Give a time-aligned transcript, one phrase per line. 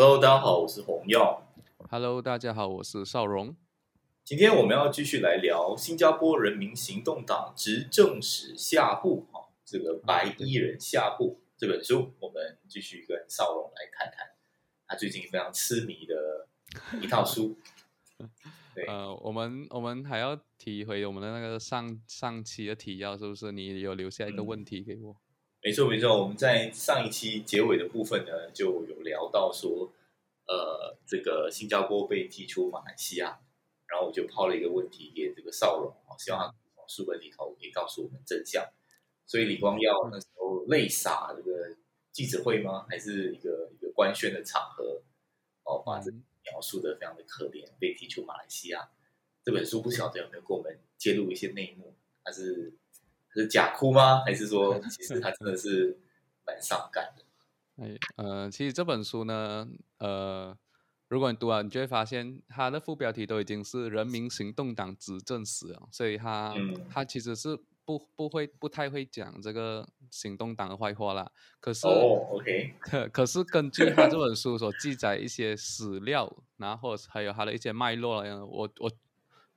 [0.00, 1.42] Hello，大家好，我是洪耀。
[1.90, 3.56] Hello，大家好，我是邵荣。
[4.22, 14.28] 今天我们要继续来聊新加坡人民行动党执政史下部哈，这个白衣人下部这本书，我们继续跟邵荣来谈谈
[14.86, 16.46] 他最近非常痴迷的
[17.02, 17.58] 一套书。
[18.76, 23.50] 对，呃，我们我们还要提回我们的那个上上期的提要，是不是？
[23.50, 25.16] 你有留下一个嗯问题给我？
[25.68, 29.92] 没错没错，我们在上一期结尾的部分呢，就有聊到说，
[30.46, 33.38] 呃，这个新加坡被踢出马来西亚，
[33.86, 38.66] 然后我就抛了一个问题给这个少龙啊希望他从书本里头可以告诉我们真相。
[39.26, 41.76] 所以李光耀那时候泪洒这个
[42.12, 42.86] 记者会吗？
[42.88, 45.02] 还是一个一个官宣的场合？
[45.64, 48.88] 哦，把这嗯描述的非常的可怜，被踢出马来西亚。
[49.44, 51.94] 这本书不晓得有没有给我们揭露一些内幕？
[52.24, 52.72] 它是
[53.38, 54.22] 它是假哭吗？
[54.24, 55.98] 还是说 其实他真的是
[56.46, 57.24] 蛮伤感的？
[57.84, 60.56] 哎，呃，其实这本书呢，呃，
[61.08, 71.30] 如果你读完，你就会发现它的副标题都已经是“人民行动党执政史”了，所以它、嗯它其实是不不会不太会讲这个行动党的坏话啦。
[71.60, 78.90] 可是哦，OK，可 可是根据他这本书所记载一些史料，然后还有他的一些脉络呢，我我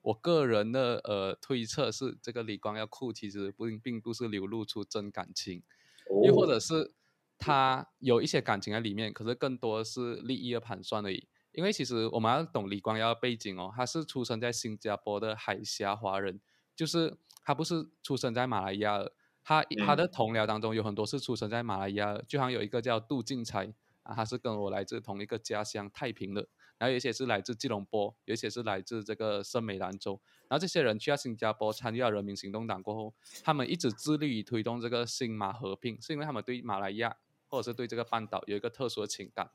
[0.02, 5.63] 我个人的呃推测是，这个李光耀哭其实不并不是流露出真感情，
[6.09, 6.93] 哦又或者是
[7.38, 11.27] 他有一些感情在里面，可是更多是利益的盘算而已。
[11.52, 16.39] 因为其实我们要懂李光耀的背景哦，他是出生在新加坡的海峡华人，
[16.75, 23.65] 就是他不是出生在马来亚的，他他的同僚当中有很多是出生在马来亚的，就好像有一个叫杜进才
[24.03, 26.47] 啊，他是跟我来自同一个家乡太平的，
[26.81, 37.15] 然后有一些是来自吉隆坡，有一些是来自这个圣美兰州，然后这些人去到新加坡参与了人民行动党过后，他们一直致力于推动这个新马合并，是因为他们对马来亚
[37.47, 39.47] 或者是对这个半岛有一个特殊的情感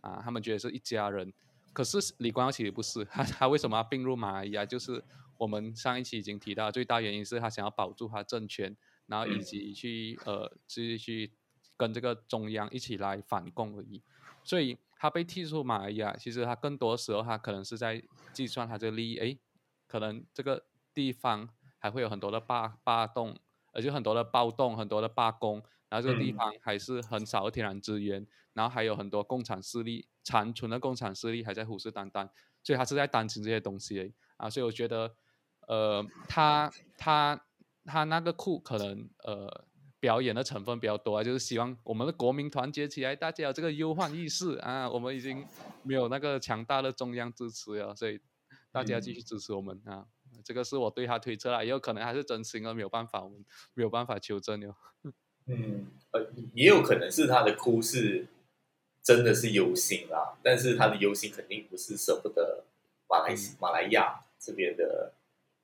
[0.00, 1.32] 啊，他们觉得是一家人。
[1.72, 4.64] 可是李光耀其实不是，他他为什么要并入马来亚？
[4.64, 5.02] 就是
[5.38, 8.76] 我们上一期已经提到，最大原因是他想要保住他政权，
[9.06, 11.32] 然后以及去呃，去去
[11.76, 14.00] 跟这个中央一起来反共而已。
[14.44, 18.02] 所以他被踢出马来亚，其实他更多时候他可能是在
[18.34, 19.40] 计算他这个利益，诶，
[19.86, 23.34] 可能这个地方还会有很多的罢罢动，
[23.72, 26.36] 而且很多的暴动，很多的罢工，然后这个地嗯。
[26.36, 32.28] 方还是很少的天然资源，然后还有很多共产势力残存的共产势力还在虎视眈眈，
[32.62, 35.16] 所以他是在担心这些东西啊，所以我觉得，
[35.66, 37.46] 呃，他他
[37.86, 39.64] 他那个库可能呃
[40.00, 45.46] 表演的成分比较多啊，就是希望我们的国民团结起来，大家有这个忧患意识啊，我们已经
[45.82, 48.18] 没有那个强大的中央支持了，所以
[48.72, 50.06] 大家继续支持我们啊。
[50.42, 53.44] 这个是我对他推测啦，也有可能还是真心的，没有办法，我们
[53.74, 54.74] 没有办法求证哟。
[55.46, 58.26] 嗯，呃，也有可能是他的哭是
[59.02, 62.64] 真的是忧心啦，但是他的忧心肯定不是舍不得
[63.06, 65.12] 马来西马来亚这边的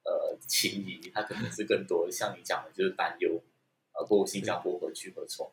[0.04, 3.40] 呃情谊，他可能是更多像你讲的，就是担忧
[3.98, 5.50] 呃，过新加坡何去何从。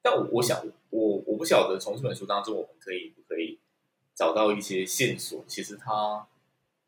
[0.00, 3.60] 但我我想，我我不晓得从这本书当中，我们可以不可以
[4.14, 5.44] 找到一些线索。
[5.46, 6.26] 其实他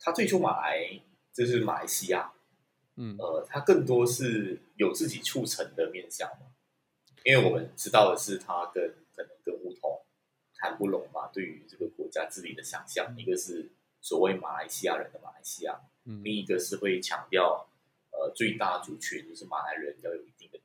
[0.00, 1.00] 他最初马来，
[1.32, 2.32] 就是马来西亚，
[2.96, 6.46] 嗯呃，他更多是有自己促成的面向嘛，
[7.24, 10.02] 因为我们知道的是他跟可能跟乌统
[10.56, 17.68] 谈不拢嘛，对于这个国家治理的想象，一个是所谓马来西亚人的马来西亚，嗯另一个是会强调
[18.10, 20.20] 呃最大族群就是马来人要有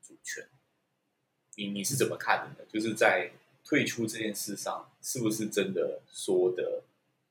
[0.10, 0.50] 主权。
[1.56, 2.68] 你你是怎么看的呢？
[2.68, 3.32] 就是在
[3.64, 6.84] 退出这件事上，是不是真的说的，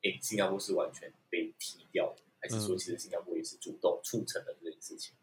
[0.03, 5.15] 诶，新加坡是完全被踢掉的，还是说嗯其实新加坡也是主动促成了这件事情？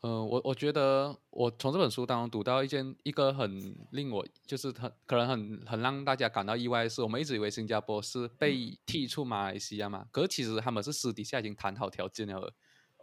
[0.00, 12.52] 嗯，我我觉得我从这本书当中读到一件一个很令我就是很可能很很让大家感到意外的是，我们一直以为新加坡是被踢出马来西亚嘛，可是其实他们是私底下已经谈好条件了的，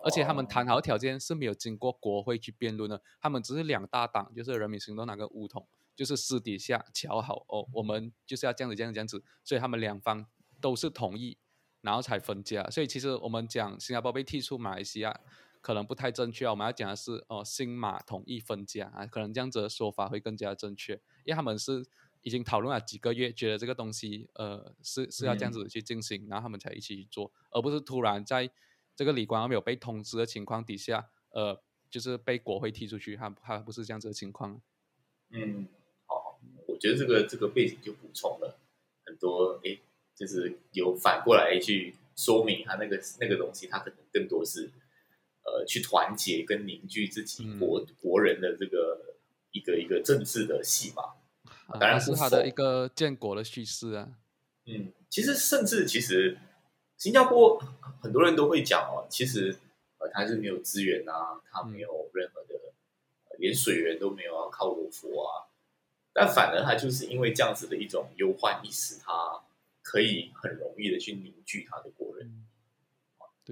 [0.03, 5.65] 而且他们谈好条件是没有经过国会去辩论的，他们只是两大党，就是人民行动党跟乌统，
[5.95, 10.25] 就是私底下瞧好哦，我们就是要这样子这样子这样子，所以他们两方
[10.61, 11.37] 都是同意，
[11.81, 12.63] 然后才分家。
[12.69, 15.21] 所以其实我们讲新加坡被踢出马来西亚。
[15.61, 20.91] 可能不太正确啊，我们要讲的是哦，新马同意分家啊，可能这样子的说法会更加正确，
[21.23, 21.85] 因为他们是
[22.21, 28.51] 已经讨论了几个月，觉得这个东西呃是是要这样子去进行，然后他们才一起去做，而不是突然在
[28.95, 34.61] 这个李光耀没有被通知的情况底下，呃，就是被国会踢出去，他他不是这样子的情况。
[35.29, 35.67] 嗯，
[36.05, 38.59] 好，我觉得这个这个背景就补充了
[39.05, 39.79] 很多，诶，
[40.15, 44.69] 就是有反过来去说明他那个那个东西，他可能更多是
[45.43, 49.15] 呃去团结跟凝聚自己嗯国、国人的这个
[49.51, 51.03] 一个一个政治的戏码。
[51.65, 54.09] 啊当然是他的一个建国的叙事啊。
[54.65, 56.37] 嗯，其实甚至其实
[57.03, 57.61] 新加坡
[58.01, 59.53] 很多人都会讲哦，其实
[59.97, 62.57] 呃它是没有资源啊，它没有任何的，
[63.39, 65.51] 连水源都没有，啊靠罗佛啊。
[66.13, 69.41] 但反而它就是因为这样子的一种忧患意识，它
[69.81, 72.45] 可以很容易的去凝聚它的国人。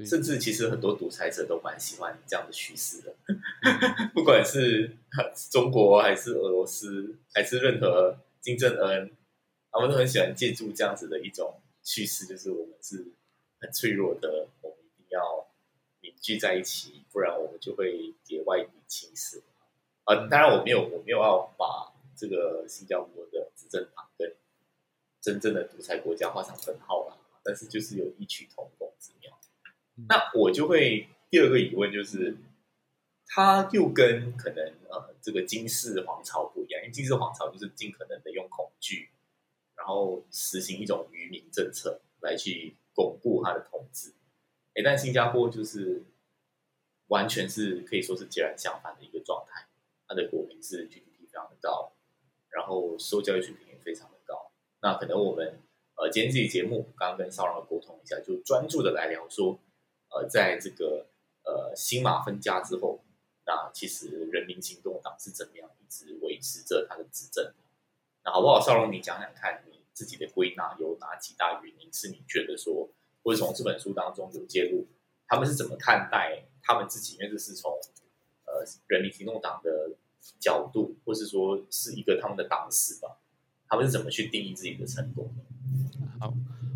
[0.05, 3.13] 甚至其实很多独裁者都蛮喜欢这样的趋势的，
[4.13, 4.95] 不管是
[5.51, 9.11] 中国还是俄罗斯，还是任何金正恩，
[9.69, 13.05] 他们都很喜欢借助这样子的一种趋势，就是我们是
[13.61, 15.47] 很脆弱的，我们一定要
[16.01, 19.41] 凝聚在一起，不然我们就会给外敌侵蚀。
[20.03, 24.33] 啊，当然我没有，我没有要把这个新加坡的执政党跟
[25.21, 29.39] 真正的独裁国家画上等号了，但是就是有异曲同工之妙。
[30.09, 32.35] 那我就会第二个疑问就是，
[33.27, 39.09] 他又跟可能呃这个金氏皇朝不一样，因为金氏皇朝就是尽可能的用恐惧，
[39.75, 44.13] 然后实行一种愚民政策来去巩固他的统治。
[44.73, 46.03] 哎，但新加坡就是
[47.07, 49.67] 完全是可以说是截然相反的一个状态，
[50.07, 51.93] 他的国民是 GDP 非常的高，
[52.49, 54.51] 然后受教育水平也非常的高。
[54.81, 55.59] 那可能我们
[55.95, 59.59] 呃今天这期节目刚刚跟邵荣沟通一下，就专注的来聊说。
[60.13, 61.07] 呃，在这个
[61.45, 62.99] 呃新马分家之后，
[63.45, 67.53] 那其实人民行动党是怎么样一直维持着他的执政？
[68.25, 68.59] 那好不好？
[68.59, 69.63] 邵荣，你讲讲看
[70.01, 72.89] 自己的归纳有哪几大原因是你觉得说，
[73.23, 74.87] 或者从这本书当中有揭露，
[75.27, 77.17] 他们是怎么看待他们自己？
[77.17, 77.71] 因为这是从
[78.45, 79.91] 呃人民行动党的
[80.39, 83.19] 角度，或是说是一个他们的党史吧？
[83.67, 85.43] 他们是怎么去定义自己的成功的？
[86.19, 86.33] 好。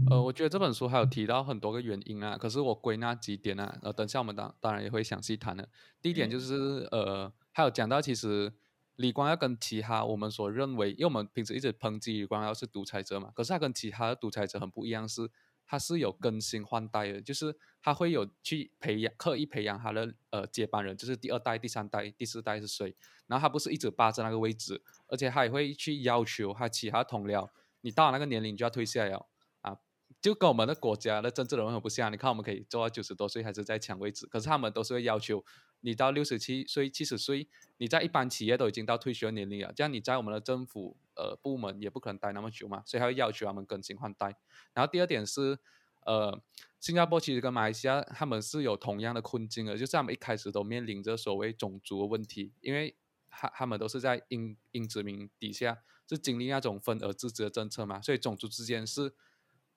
[0.07, 5.67] 呃，我觉得这本书还有提到很多个原因啊，可是我归纳几点啊，呃，等下我们当当然也会详细谈的。
[5.99, 8.53] 第一点就是，呃，还有讲到其实
[8.95, 15.29] 李光耀跟其他我们所认为，因为我们平时一直抨击李光耀是独裁者嘛，可是他跟其他的独裁者很不一样，是
[15.65, 22.95] 他是有更新换代的，就是他会有去培养、刻意培养他的呃接班人，就是第二代、第三代、第四代是谁，
[23.27, 27.49] 然后他不是一直霸着那个位置，而且他也会去要求他其他同僚，
[27.81, 29.27] 你到了那个年龄就要退下了
[29.61, 29.77] 啊。
[30.21, 35.43] 就跟我们的国家的政治人物很不像，你看我们可以做到九十多岁还是在抢位置，可是他们都是会要求
[35.85, 37.47] 你到六十七岁、七十岁，
[37.77, 44.35] 你在一般企业都已经到退休年龄了，这样你在我们的政府呃部门也不可能待那么久嘛，所以他会要求他们更新换代。
[44.73, 45.59] 然后第二点是，
[46.07, 46.41] 呃，
[46.79, 52.95] 新加坡其实跟马来西亚他们是有同样的困境的，就是他们一开始都面临着所谓种族的问题，因为
[53.29, 55.77] 他他们都是在英英殖民底下
[56.09, 59.13] 是经历那种分而治之的政策嘛，所以种族之间是。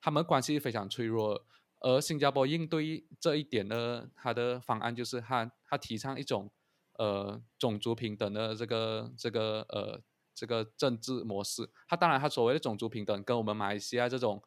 [0.01, 1.45] 他们关系非常脆弱，
[1.81, 6.51] 而新加坡应对这一点呢，他的方案就是他他提倡一种
[6.99, 10.01] 呃种族平等的这个这个呃
[10.35, 11.71] 这个政治模式。
[11.87, 14.43] 他当然他所谓的种族平等跟我们马来西亚这种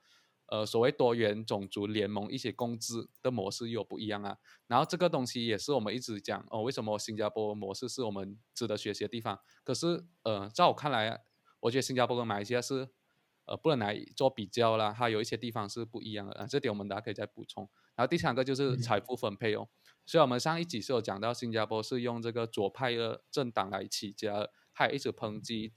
[0.47, 4.37] 呃所谓多元种族联盟一起共治的模式又不一样啊。
[4.67, 9.39] 然后这个东西也是我们一直讲哦，为什么新加坡模式是我们值得学习的地方？
[9.63, 11.23] 可是呃，在我看来，
[11.61, 12.89] 我觉得新加坡跟马来西亚是。
[13.51, 17.69] 呃，不能来做比较啦，它有一些地方是不一样的啊，这点我们大家可以再补充。
[17.95, 19.68] 然后第三个就是财富分配哦，
[20.06, 25.74] 所以我们上一集是有讲到新加坡是用这个左派的政党来起家，还一直抨击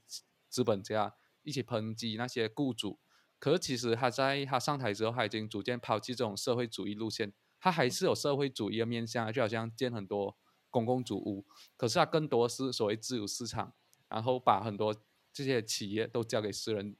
[0.47, 1.13] 资本家，
[1.43, 2.97] 一起抨击那些雇主。
[3.39, 10.37] 可是其实他在他上台之后，他已经逐渐抛弃这种社会主义路线，他还是有社会主义的面向，就好像建很多
[10.69, 13.73] 公共主屋，可是他更多是所谓自由市场，
[14.07, 14.95] 然后把很多
[15.33, 16.95] 这些企业都交给私人。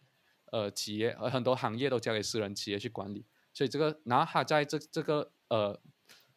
[0.55, 5.77] 呃，企业呃很多行业都交给私人企业去管理，所以这个，然后他在这这个呃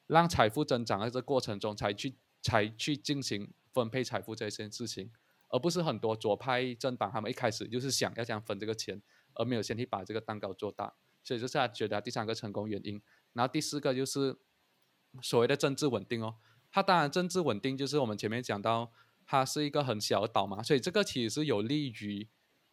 [0.08, 5.08] 让财富增长的这过程中，才去才去进行分配财富这件事情，
[5.50, 9.00] 而不是很多左派政党他们一开始就是想要这样分这个钱，
[9.34, 13.00] 而没有先去把这个蛋糕做大，所以这是他觉得第三个成功原因。
[13.34, 14.37] 然后第四个就是
[15.22, 16.34] 所谓的政治稳定哦，
[16.72, 18.90] 他当然政治稳定就是我们前面讲到，
[19.25, 22.26] 它是一个很小的岛嘛，所以这个其实是有利于。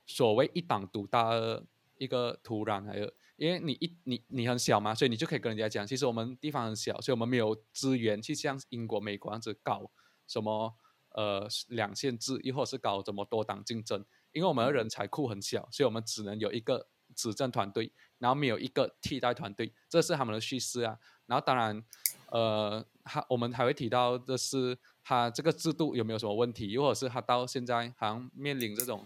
[0.06, 1.64] 所谓一党独大的
[1.98, 9.92] 一个土壤，还有因为你一你你很小嘛，所以你就可以跟人家讲，其实我们地方很小，所以我们没有资源去像英国、美国这样子搞
[10.28, 10.74] 什么
[11.10, 20.98] 呃两线制，亦或是搞什么多党竞争，因为我们的人才库很小，所以我们只能有一个执政团队，然后没有一个替代团队，这是他们的叙事啊。
[21.26, 21.84] 然后当然，
[22.28, 29.06] 呃，他我们还会提到的是他这个制度有没有什么问题，又或者是他到现在好像面临这种。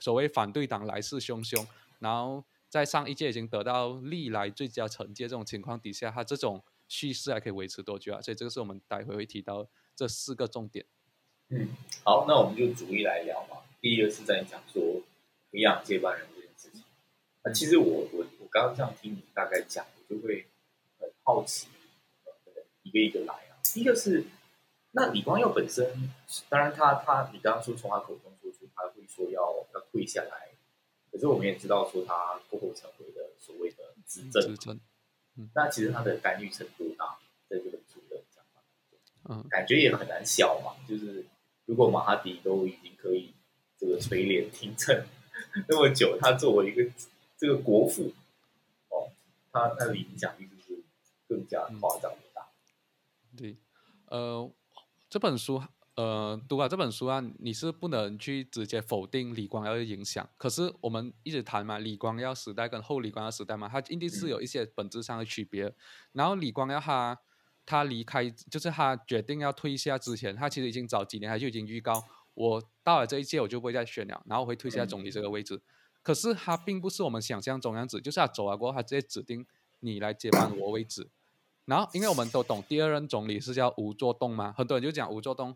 [0.00, 1.64] 所谓反对党来势汹汹，
[2.00, 8.20] 然后在上一届已经得到历来最佳成绩这种情况底下，他这种叙事还可以维持多久啊？
[8.20, 10.84] 所以这个是我们待会会提到这四个重点。
[11.50, 11.68] 嗯，
[12.04, 13.58] 好，那我们就逐一来聊嘛。
[13.80, 15.02] 第一个是在讲说
[15.50, 16.82] 培养接班人这件事情。
[17.42, 20.46] 啊，其实我我我刚刚这样听你大概讲，我就会
[20.98, 21.66] 很好奇，
[22.24, 23.58] 呃，一个一个来啊。
[23.74, 24.24] 一个是，
[24.92, 26.10] 那李光耀本身，
[26.48, 28.29] 当然他他，你刚刚说从他口中
[29.10, 29.40] 说要
[29.74, 30.50] 要退下来，
[31.10, 34.56] 可是我们也知道说他过后成为了所谓的执政，
[35.54, 38.62] 那其实他的干预程度大，在这本书的讲法
[39.24, 40.76] 嗯，感觉也很难小嘛。
[40.88, 41.26] 就是
[41.66, 43.34] 如果马哈迪都已经可以
[43.78, 45.06] 这个垂帘听政
[45.68, 46.90] 那么久，他作为一个
[47.36, 48.12] 这个国父，
[48.88, 49.10] 哦，
[49.50, 50.82] 他他的影响力就是
[51.26, 52.48] 更加夸张的大。
[53.36, 53.56] 对，
[54.06, 54.50] 呃，
[55.08, 55.62] 这本书，
[56.00, 60.26] 呃，读了这本书啊，你是不能去直接否定李光耀的影响。
[60.38, 65.70] 可是我们一直谈嘛，李光耀时代跟后李光耀时代嘛，它一定是有一些本质上的区别。
[66.12, 67.20] 然后李光耀他
[67.66, 72.02] 他离开，就是他决定要退下之前，他其实已经早几年他就已经预告，
[72.32, 75.60] 我到了这一届我就不会再选了，然后会退下总理这个位置。
[76.02, 79.44] 可是他并不是我们想象中样子，就是他走了过后，他直接指定
[79.80, 81.10] 你来接班我位置。
[81.66, 85.54] 然后，因为我们都懂，第二任总理是叫吴作栋嘛，很多人就讲吴作栋，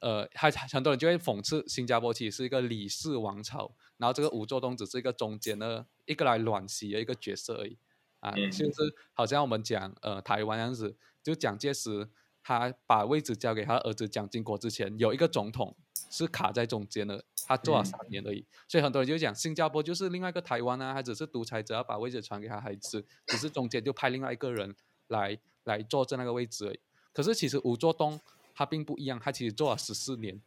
[0.00, 7.78] 呃，还很多人就会讽刺新加坡其实是一个李氏王朝，然后这个吴作栋只是一个中间的一个来暖席的一个角色而已，
[8.20, 8.94] 啊，就是。
[9.12, 12.08] 好像我们讲呃台湾样子，就蒋介石
[12.42, 15.76] 他把位置交给他儿子蒋经国之前，有一个总统
[16.10, 24.74] 是卡在中间的，他做了三年而已，所以很多人就讲新加坡就是另外一个台湾啊，他只是独裁者要把位置传给他孩子，只是中间就派另外一个人。
[25.08, 26.80] 来来坐镇那个位置而已，
[27.12, 28.20] 可是其实吴作东
[28.56, 30.40] 他并不一样，他其实做了十四年，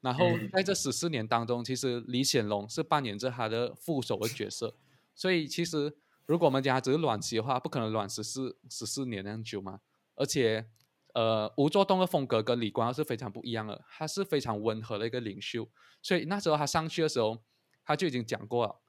[0.00, 4.74] 然后在这十四年当中，其实李显龙是扮演着他的副手的角色，
[5.14, 9.80] 所以其实如果我们讲他只是软席的话，不可能软十四十四年那样久嘛。
[10.16, 10.68] 而且，
[11.14, 15.68] 呃，吴作栋的风格跟李光耀是非常不一样的，他是非常温和的一个领袖，
[16.02, 17.42] 所以那时候他上去的时候，
[17.84, 18.80] 他就已经讲过了。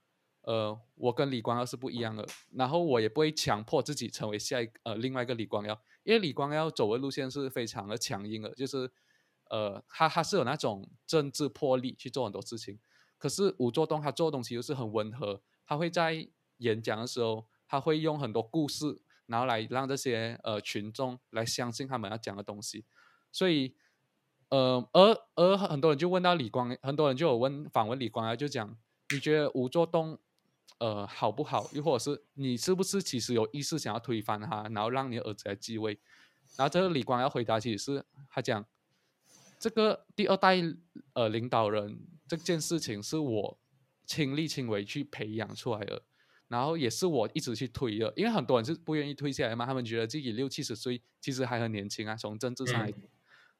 [0.42, 8.92] 呃，我跟李光耀是不一样的，然后我也不会强迫自己成为下一呃另外一个李光耀，因为李光耀走的路线是非常的强硬的，就是
[9.50, 12.80] 呃他他是有那种政治魄力去做很多事情，
[13.18, 22.86] 可是吴作栋他做的东西又是很温和，他会在演讲的时候，他会用很多故事，然后来让这些呃群众来相信他们要讲的东西，
[23.32, 23.76] 所以
[24.50, 28.78] 呃而而很多人就问到李光，很多人就有问访问李光耀，就讲
[29.14, 30.20] 你觉得吴作栋。
[30.80, 31.70] 呃，好不好？
[31.74, 35.98] 又或者是你是不是其实有意识想要推翻他，然后让你儿子来继位？
[36.56, 38.64] 然后这个李光耀回答，其实是他讲
[39.58, 40.62] 这个第二代
[41.14, 43.60] 呃领导人这件事情是我
[44.06, 46.04] 亲力亲为去培养出来的，
[46.48, 48.12] 然后也是我一直去推的。
[48.16, 52.94] 因为很多人是不愿意退下来嘛，他们觉得自己六七十岁其实还很年轻啊，从政治上来。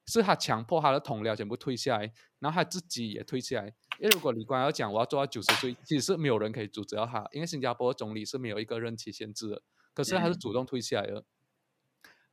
[0.06, 3.66] 是他强迫他的同僚全部退下来，然后他自己也退下来。
[3.98, 9.62] 因为如果李光耀讲我要做到九十岁，其实是没有人可以阻止到他，因为新加坡总理是没有一个任期限制的。
[9.94, 11.24] 可是他是主动退下来的。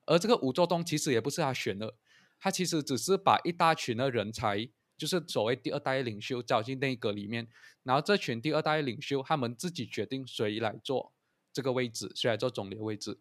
[0.05, 1.95] 而这个吴作东其实也不是他选的，
[2.39, 7.47] 他其实只是把一大群的人才，就是所谓第二代领袖招进内阁里面，
[7.83, 11.13] 然后这群第二代领袖他们自己决定谁来做
[11.53, 13.19] 这个位置，谁来做总理位置。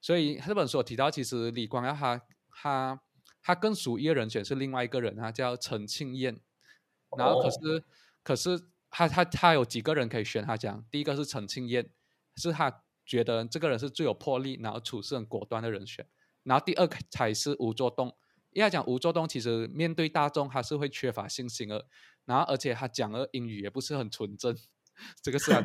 [0.00, 3.02] 所以这本书提到，其实李光耀他他。
[3.42, 6.40] 他更属于的人选是另外一个人，他叫陈庆燕。
[7.16, 7.84] 然后可是，
[8.22, 10.44] 可是他他他有几个人可以选？
[10.44, 11.90] 他讲第一个是陈庆燕，
[12.36, 16.06] 是他觉得这个人是最有魄力，然后处事很果断的人选。
[16.44, 18.16] 然后第二个才是吴作栋，
[18.52, 21.86] 因为讲吴作栋其实面对大众他是会缺乏信心的。
[22.24, 24.56] 然后而且他讲的英语也不是很纯正，
[25.20, 25.60] 这个是他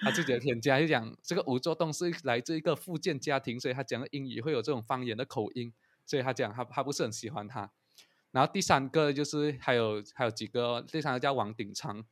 [0.00, 0.80] 他自己的添加。
[0.80, 5.72] 就讲这个吴作栋是来自一个福建家庭，所以他讲的英语会有这种方言的口音。
[6.06, 7.70] 所以他讲他他不是很喜欢他，
[8.30, 12.04] 然后第三个就是还有还有几个，第三个叫王鼎昌，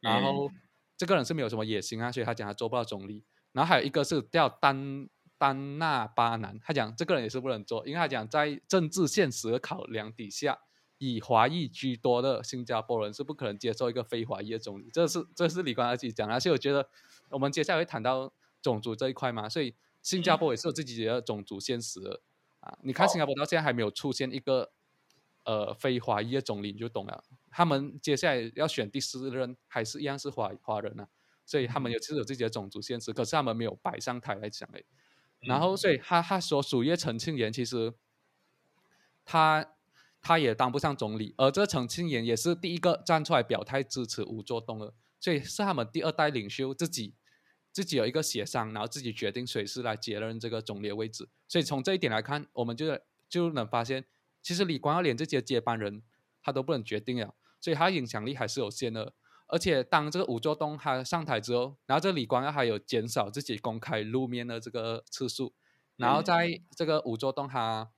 [0.00, 0.50] 然后
[0.96, 3.24] 这个人是没有什么野心啊，所以他讲他做不到总理。
[3.52, 10.58] 然后还有一个是叫丹丹纳巴南，他讲这个人也是不能做，因为他讲在政治现实的考量底下，
[10.98, 14.90] 以华裔居多的新加坡人是不可能接受一个非华裔的总理。
[14.92, 16.88] 这是这是李光耀自己讲的，而且我觉得
[17.30, 22.20] 我们接下来会谈到种族这一块嘛，所以新加坡也是有自己的种族现实的。
[22.82, 24.70] 你看新加坡到现在还没有出现一个
[25.44, 27.24] 呃非华裔的总理，你就懂了。
[27.50, 31.08] 他们接下来要选第四任，还是一样是华华人啊，
[31.44, 34.84] 所以他们有是有自己的种族限制，可是他们没有摆上台来讲诶。
[35.40, 37.92] 然后，所以他他说属于陈庆炎，其实
[39.24, 39.74] 他
[40.20, 47.14] 他也当不上总理，而这陈庆炎也是第一个站出来表态支持吴作栋的，所以是他们第二代领袖自己。
[47.76, 51.28] 自己有一个协商，然后自己决定谁是来接任这个总理的位置。
[51.46, 54.02] 所以从这一点来看，我们就就能发现，
[54.42, 56.02] 其实李光耀连自己的接班人
[56.42, 59.12] 他都不能决定了，所以他影响力还是有限的。
[59.48, 65.52] 而且当这个吴作东他上台之后，然后这李光耀还有减少自己公开露面的这个次数，
[65.96, 67.90] 然后在这个吴作东他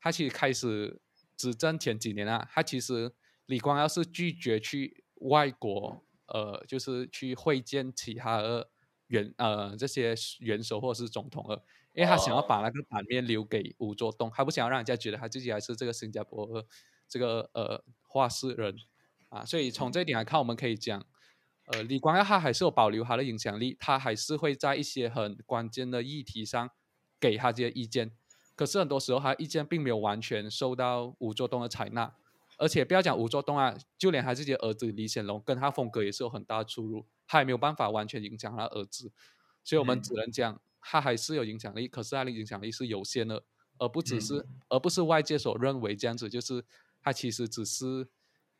[0.00, 1.00] 他其实开始
[1.36, 3.12] 执政前几年啊，他其实
[3.46, 8.68] 李光耀是拒绝去外国，呃，就是去会见其他的
[9.10, 11.62] 元呃这些元首或者是总统了，
[11.94, 16.66] 因为他想要把那个版面留给吴作东，他不想要让人家觉得他自己还是这个新加坡
[17.08, 18.74] 这个呃话事人。
[19.28, 21.06] 啊，所以从这一点来看，我们可以讲，
[21.66, 26.68] 呃，李光耀他还是有保留他的影响力，他还是会在一些很关键的议题上
[27.20, 28.10] 给他这些意见。
[28.56, 32.12] 可是很多时候，他意见并没有完全受到吴作东的采纳，
[32.58, 39.12] 而且不要讲吴作东啊，就连他自己的儿子李显龙跟他风格也是有很大出入，他也没有办法完全影响他儿子。
[39.62, 43.44] 所以我们只能讲，他还是有影响力，可是他的影响力是有限的，
[43.78, 46.64] 而不只是，而不是外界所认为这样子，就是
[47.00, 48.08] 他其实只是。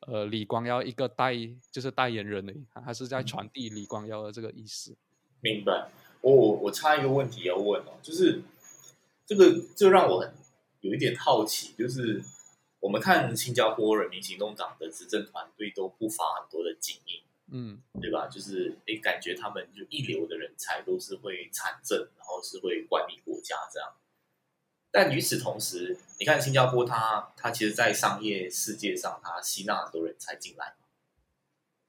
[0.06, 1.34] 呃，李光耀一个代
[1.70, 4.96] 就是代言人而已，他是在传递李光耀的这个意思。
[5.42, 5.90] 明白。
[6.22, 8.40] 我我我插一个问题要问哦，就是
[9.26, 10.32] 这个这让我很
[10.80, 12.24] 有一点好奇，就是
[12.80, 17.20] 我们看新加坡人民行动党的执政团队都不乏很多的精英，
[17.52, 18.28] 嗯，对吧？
[18.28, 23.92] 就是你感觉他们就一流的人才都是会参政，然后是会管理国家这样。
[24.92, 30.74] 但与此同时，你看新加坡，它它其实，在商业世界上，它吸纳很多人才进来，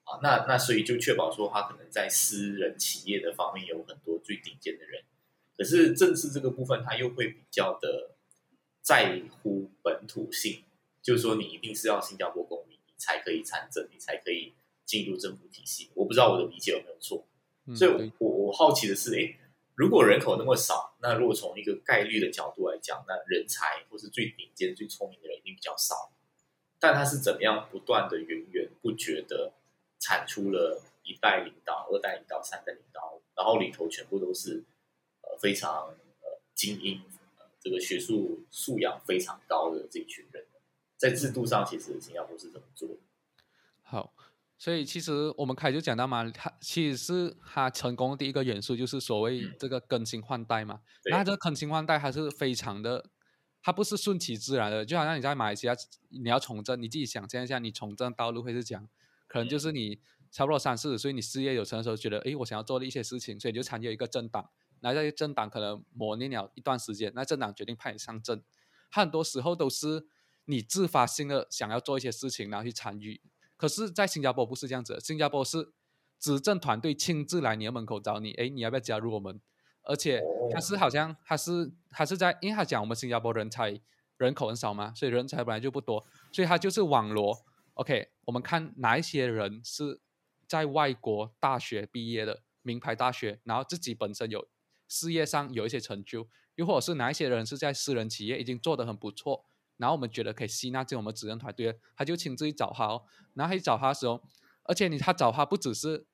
[0.03, 5.03] 啊，那那所以就确保说，它可能在私人企业的方面有很多最顶尖的人，
[5.57, 8.11] 可是政治这个部分，它又会比较的
[8.81, 10.63] 在乎本土性，
[11.01, 14.53] 就是说，你一定是要新加坡公民，你才可以参政，你才可以
[14.91, 15.89] 进入政府体系。
[15.93, 17.25] 我不知道我的理解有没有错，
[17.73, 19.37] 所以我我好奇的是，哎。
[19.73, 26.11] 如果人口那么少，那如果从一个概率的角度来讲，那人才或是最顶尖、最聪明的人一定比较少。
[26.77, 29.53] 但他是怎么样不断的源源不绝的
[29.97, 34.63] 产出了一代领导、二代领导、三代领导，然后里头全部都是
[35.21, 35.87] 呃非常
[36.21, 37.01] 呃精英，
[37.59, 40.45] 这个学术素养非常高的这一群人，
[40.97, 42.87] 在制度上其实新加坡是怎么做？
[42.89, 43.10] 好。
[44.61, 50.81] 所以其实我们开始讲到嘛，它其实是它成功的第一个元素，就是所谓这个更新换代嘛。
[51.09, 53.09] 那这个更新换代还是非常的，
[53.63, 54.85] 它不是顺其自然的。
[54.85, 55.73] 就好像你在马来西亚，
[56.09, 58.87] 你要从政，你自己想象一下，你从政道路会是讲，
[59.27, 64.47] 可能就是你差不多三四十岁，你事业有成的时候，觉得诶，我想要做的一些事情，所以就参与一个政党。
[64.81, 68.43] 那在政党可能磨练了一段时间，那政党决定派你上阵。
[68.91, 70.05] 很多时候都是
[70.45, 73.19] 你自发性的想要做一些事情，然后去参与。
[73.61, 75.71] 可是，在新加坡不是这样子，新加坡是
[76.19, 79.39] 执政团队亲自来你的门口找你，哎，你要不要加入我们？
[79.83, 80.19] 而且
[80.51, 83.79] 他是好像他是他是在，因为他讲我们新加坡人才
[84.17, 87.37] 人口很少嘛，所以人才本来就不多，所以他就是网罗。
[87.75, 90.01] OK，我们看哪一些人是
[90.47, 94.47] 在外国大学毕业的名牌大学，然后自己本身有
[94.87, 99.45] 事业上有一些成就，又或者是哪一些人是在私人企业已经做得很不错。
[99.81, 103.01] 然后我们觉得可以吸纳进我们执政团队，他就亲自去找他哦。
[103.33, 104.21] 然后去找他的时候，
[104.61, 106.05] 而且你他找他不只是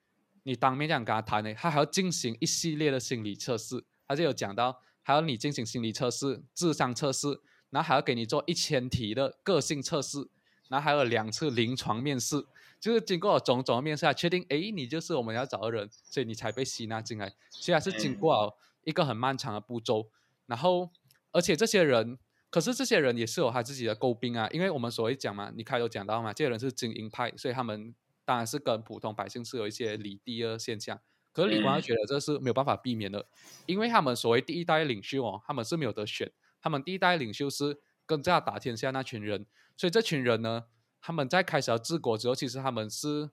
[0.43, 3.83] 你当面这样跟他谈的，他还要进行一系列的心理测试。
[4.07, 10.29] 他就有讲到，还要你进行心理测试、智商测试，然后还要给你做一千题的个性测试，
[10.69, 12.45] 然后还有两次临床面试，
[12.79, 17.33] 就是经过种种的面试，确定哎你就是我们要找的人，所以你才被吸纳进来。
[17.49, 20.09] 虽然是经过一个很漫长的步骤，
[20.45, 20.89] 然后
[21.31, 22.17] 而且这些人。
[22.49, 30.97] 可是这些人也是有他自己的诟病啊，因为我们所谓讲嘛，你开头讲到嘛，这些人是精英派，所以他们当然是跟普通百姓是有一些离地的现象。
[31.33, 33.27] 可是李光觉得这是没有办法避免的，
[33.65, 36.31] 因为他们所谓第一代领袖哦，他们是没有得选，
[36.61, 40.63] 他们第一代领袖是跟这样打天下那群人，所以这群人呢，
[41.01, 43.29] 他们在开始要治国之后，其实他们是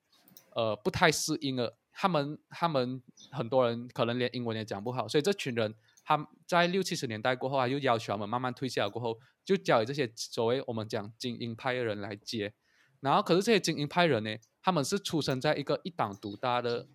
[0.54, 3.00] 呃不太适应的，他们他们
[3.30, 5.72] 很多人可能连英文也讲不好，所以这群人。
[6.04, 12.52] 他在六七十年代过后啊，又要求他们慢慢退下过后，就交给这些所谓我们讲精英派的人来接。
[13.00, 16.86] 然后，可是这些精英派人呢，他们是出生在一个一党独大的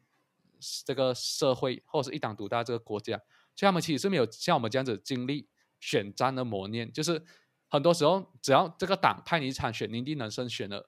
[0.85, 3.17] 这个社会，或者是一党独大这个国家，
[3.55, 5.47] 所以他们其实是没有像我们这样子经历
[5.79, 6.91] 选战的磨练。
[6.91, 7.23] 就是
[7.67, 10.79] 很多时候，只要这个党派你参选，你一定能胜选的；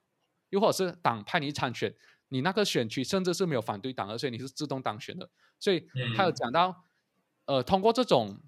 [0.49, 1.93] 又或者是党派你参选，
[2.29, 5.29] 你那个选区甚至是没有反对党的，所以你是自动当选的。
[5.59, 6.85] 所以他有讲到。
[7.45, 8.41] 呃，通过这种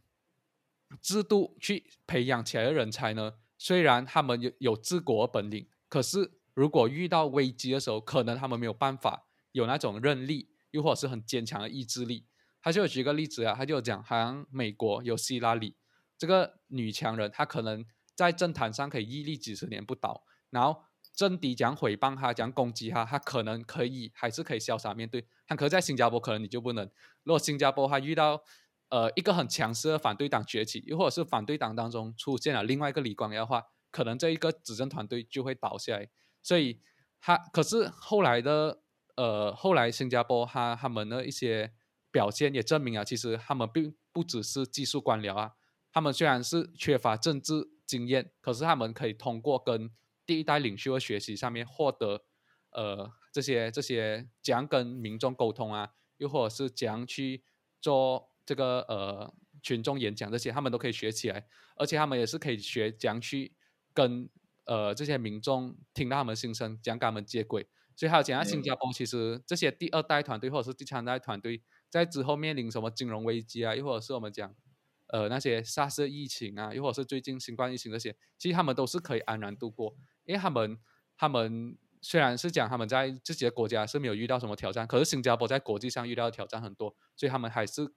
[1.02, 12.28] 制度去培养起来的人才呢，虽然他们有有治国本领，可是如果遇到危机的时候，可能他们没有办法有那种韧力，又或者是很坚强的意志力。
[12.62, 15.76] 他就举个例子啊，他就讲，好像美国有希拉里
[16.18, 25.28] 这个女强人，她可能在政坛上可以屹立几十年不倒，然后政敌讲诽谤她，讲攻击她，她可能可以还是可以潇洒面对。
[25.46, 26.90] 但可在新加坡，可能你就不能。
[27.24, 28.42] 如果新加坡他遇到
[28.94, 36.08] 呃一个很强势的反对党崛起，又或者是反对党当中出现了另外一个李光耀的话，可能这一个执政团队就会倒下来。
[36.44, 36.80] 所以
[37.20, 38.84] 他可是后来的
[39.16, 41.74] 呃后来新加坡他他们的一些
[42.12, 45.54] 表现也证明啊，其实他们并不只是技术官僚啊，
[45.92, 49.90] 他们虽然是缺乏政治经验，可是他们可以通过跟
[50.24, 52.24] 第一代领袖的学习上面获得，
[52.70, 57.44] 呃，这些这些怎样跟民众沟通啊，又或者是怎样去
[57.82, 63.54] 做这个呃群众演讲这些，他们都可以学起来，而且他们也是可以学怎样去
[63.94, 64.30] 跟
[64.66, 67.68] 呃这些民众听到他们心声，怎样跟他们接轨。
[67.96, 74.56] 所以还有讲到新加坡，其实这些第二代团队或者是第三代团队，在之后面临什么金融危机啊，又或者是我们讲。
[75.08, 80.80] 呃，那些沙士疫情啊，又或者是最近新冠疫情这些，其实他们都是可以安然度过，因为他们
[81.16, 87.94] 他们虽然是讲他们在自己的国家是没有遇到什么挑战，可是新加坡在国际上遇到的挑战很多，所以他们还是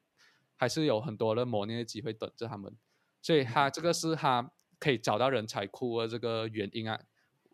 [0.56, 2.76] 还是有很多的磨练的机会等着他们，
[3.22, 7.00] 所以他这个是他可以找到人才库的这个原因啊。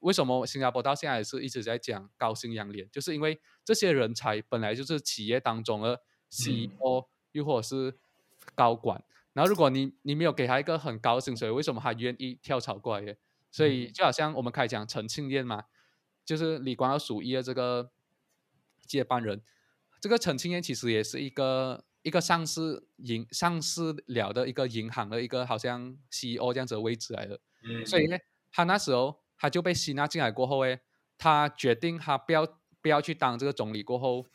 [0.01, 7.97] 为什么新加坡到现在也是一直在讲高薪养廉，就是因为这些人才本来就是企业当中的 CEO，又或者是
[8.57, 9.05] 高管。
[9.33, 13.17] 然后，如果你你没有给他一个很高的薪水，为什么他愿意跳槽过来？
[13.53, 15.65] 所以就好像我们开讲陈庆燕嘛，
[16.25, 17.93] 就是李光耀属意的这个
[18.85, 19.41] 接班人。
[20.01, 27.41] 这个陈庆燕其实也是一个一个上市银上市了的一个银行的一个好像 CEO 这样子的位置来的。
[27.65, 27.85] 嗯。
[27.87, 28.17] 所以呢，
[28.51, 30.81] 他那时候他就被吸纳进来过后，诶，
[31.17, 32.47] 他决定他不要
[32.81, 33.83] 不要去当这个总理。
[33.83, 34.27] 过后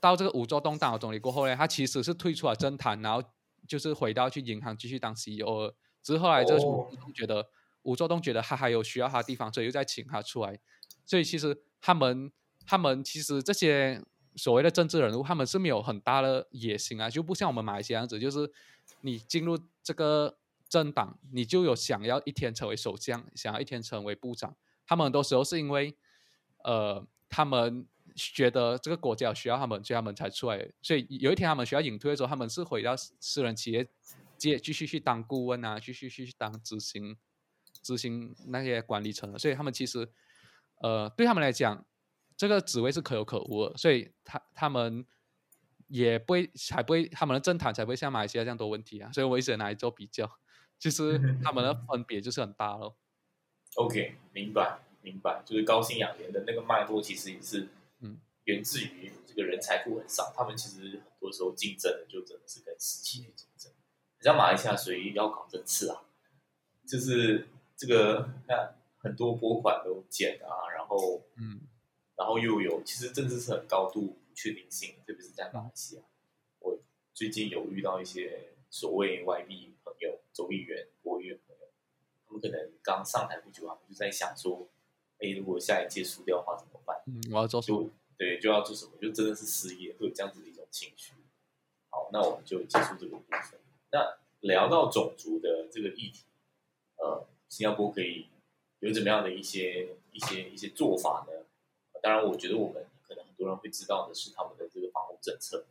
[0.00, 3.22] 到这个吴作东当了总理过后呢，他其实是退出了政坛，然后。
[3.68, 7.46] 就是回到去银行继续当 CEO，之后来这吴觉得
[7.82, 10.58] 吴作栋觉得他还有需要他的地方，所以又再请他出来。
[11.06, 12.32] 所以其实他们
[12.66, 14.02] 他们其实这些
[14.36, 18.52] 所谓的政治人物，他们是没有很大的野心啊，就不像我们马来西亚这样子，就是
[19.00, 20.36] 你进入这个
[20.68, 24.56] 政党，你就有想要一天成为首相，想要一天成为部长。
[24.86, 25.96] 他们很多时候是因为
[26.64, 27.86] 呃他们。
[28.16, 30.68] 觉得这个国家需要他们，所以他们才出来。
[30.82, 33.88] 所以有一天他们需要隐退的时候，他们是回到私人企业
[34.36, 37.16] 接继续去当顾问啊，继续去当执行
[37.80, 39.38] 执行那些管理层。
[39.38, 40.06] 所以他们其实
[40.82, 41.86] 呃，对他们来讲，
[42.40, 43.76] 这个职位是可有可无的。
[43.76, 45.04] 所以他他们
[45.88, 49.12] 也不会，才不会他们的政坛才不会像马来西亚这样多问题啊。
[49.12, 50.26] 所以我一直拿来做比较，
[50.78, 52.96] 其实 他们的分别就是很大咯。
[53.74, 57.68] OK，明白明白，就是高薪养廉的那个脉络，其实也是。
[58.44, 63.70] 源自于这个人才库很少，他们其实很多时候竞争的就真的是跟实际去竞争。
[64.18, 66.02] 你像马来西亚随意要考政次啊，
[66.88, 71.60] 就是这个那很多拨款都减啊，然后嗯，
[72.20, 76.02] 然后又有其实政治是很高度不确定性，特别是在马来西亚。
[76.58, 76.78] 我
[77.14, 81.62] 最近有遇到一些所谓外币朋友、州议员、国议员朋友，
[82.26, 84.68] 他们可能刚上台不久他们，就在想说，
[85.16, 86.94] 哎，如果下一届输掉的话怎么办？
[87.06, 87.88] 嗯，我要做什么？
[88.18, 91.14] 对，就要做什么，就真的是失业，会有这样子的一种情绪。
[91.88, 93.58] 好，那我们就结束这个部分。
[93.92, 96.26] 那聊到种族的这个议题，
[96.98, 98.26] 呃，新加坡可以
[98.80, 101.32] 有怎么样的一些一些一些做法呢？
[102.02, 105.64] 当然，我觉得我们可能很多人会知道的是他们的这个防护政策，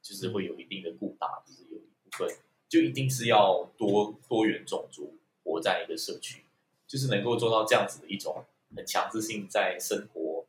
[0.00, 2.36] 就是会有一定的固大，就是有一部分
[2.68, 6.44] 就一定是要多多元种族活在一个社区，
[6.86, 10.46] 就是能够做到这样子的一种很强制性在生活。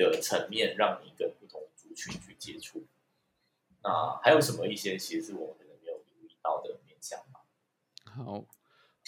[0.00, 2.84] 的层面，让你跟不同族群去接触。
[3.82, 7.40] 那还有什么一些其实是我们可能没有留意到的面向吗？
[8.04, 8.44] 好，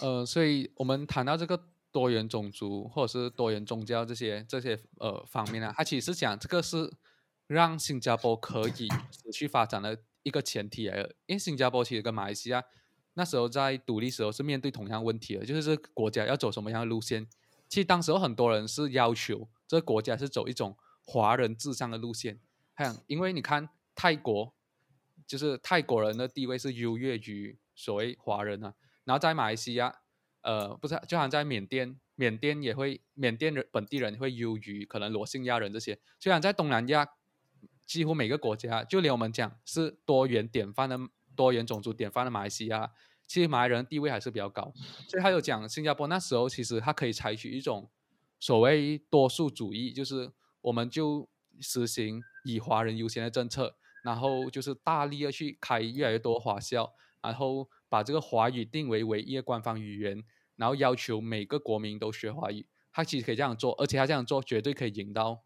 [0.00, 6.92] 呃，所以我们谈到这个多元种族或者是多元宗教这些这些呃方面呢，它其实是讲这个是
[7.46, 11.14] 让新加坡可以持续发展的一个前提来的。
[11.26, 12.62] 因为新加坡其实跟马来西亚
[13.14, 17.26] 那时候在独立时候是面对同样问题的，就是这国家要走什么样的路线。
[17.68, 19.48] 其实当时有很多人是要求。
[19.68, 22.40] 这个国家是走一种华人至上的路线，
[22.74, 24.53] 还因为你看泰国，
[25.24, 28.74] 就是泰国人的地位是优越于所谓华人啊。
[29.05, 29.99] 然后在马来西亚，
[30.42, 35.98] 呃，不是，就好像在缅甸，缅甸也会，缅甸人本地人会优于可能罗兴亚人这些。
[36.18, 37.09] 虽然在东南亚，
[37.87, 40.98] 几乎每个国家，就连我们讲是多元典范的
[41.37, 42.90] 多元种族典范的马来西亚，
[43.26, 44.72] 其实马来人地位还是比较高。
[45.09, 47.90] 所以他有讲新加坡那时候其实他可以采取一种。
[48.42, 51.29] 所谓多数主义，就是我们就
[51.61, 60.24] 实行以华人优先的政策，然后就是大力的去开越来越多华校，然后把这个华语定为唯一的官方语言，
[60.57, 65.42] 然后要求每个国民都学华语，他其实可以这样做，而且他这样做绝对可以赢到，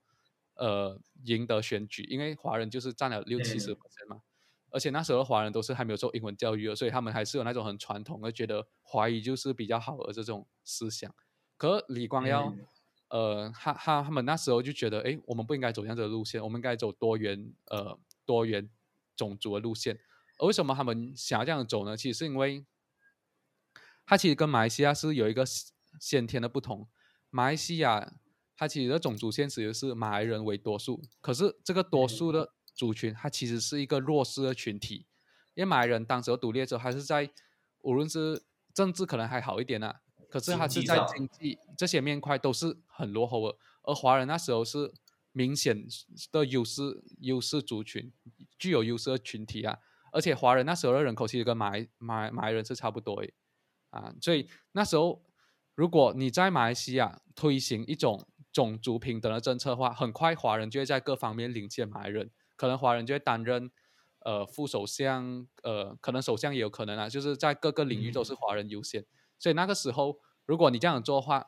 [0.54, 3.78] 呃，赢得选举，因为华人就是占了六七十嗯
[4.08, 4.22] 嘛。
[4.70, 11.14] 而且那时候的华人都是还没有受英文教育的，所以他们还是有那种很传统的，觉得华语就是比较好的这种思想。
[11.56, 12.66] 可李光耀，嗯
[13.08, 18.68] 呃，他他他们那时候就觉得，哎，我们不应该走这样子的路线，我们应该走多元呃多元
[19.14, 19.96] 种族的路线。
[20.38, 21.96] 而为什么他们想要这样走呢？
[21.96, 22.64] 其实是因为，
[24.04, 26.88] 它其实跟马来西亚是有一个先先天的不同。
[27.30, 28.14] 马来西亚
[28.56, 35.06] 它其实的种族线其实是马来人为多数，可是这个多数的族群，它其实是一个弱势的群体。
[35.54, 37.30] 因为马来人当时候独立的时候，还是在
[37.82, 38.42] 无论是
[38.72, 43.58] 政治可能还好一点啊，可是他是在经济上经济这些面块都是很落后的。
[43.82, 44.92] 而华人那时候是
[45.30, 45.86] 明显
[46.32, 48.12] 的优势优势族群，
[48.58, 49.78] 具有优势的群体啊。
[50.14, 53.34] 而且华人那时候的人口其实跟马来马来马来人是差不多诶，
[53.90, 55.24] 啊，所以那时候
[55.74, 63.72] 如果你在马来西亚推行一种种族平等的政策的话，很快华人就会在各方面领先马来人，可能华人就会担任
[64.20, 69.04] 呃副首相，呃，可能首相也有可能啊，就是在各个领域都是华人优先。
[69.40, 71.44] 所以那个时候，如果你这样做的话，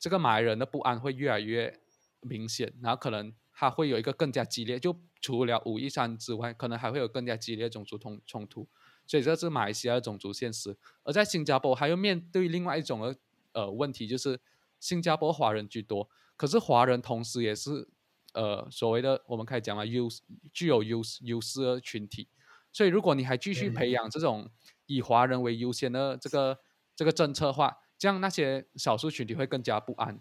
[0.00, 1.78] 这个马来人的不安会越来越
[2.22, 8.68] 明显，然后可能他会有一个更加激烈，就除了武夷山之外，可能还会有更加激烈的种族冲冲突。
[9.06, 10.76] 所以这是马来西亚的种族现实。
[11.02, 13.16] 而在新加坡，还要面对另外一种的
[13.52, 14.40] 呃问题，就是
[14.80, 17.88] 新加坡华人居多，可是华人同时也是
[18.32, 20.08] 呃所谓的我们可以讲嘛优
[20.52, 22.28] 具有优优势的群体。
[22.72, 24.48] 所以如果你还继续嗯培养这种
[24.86, 26.58] 以华人为优先的这个
[26.96, 30.20] 这个政策的话，这样那些少数群体会更加不安。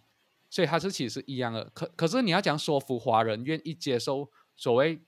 [0.51, 1.63] 所以它是其实是一样的。
[1.73, 5.01] 可可是你要讲说服华人愿意接受所谓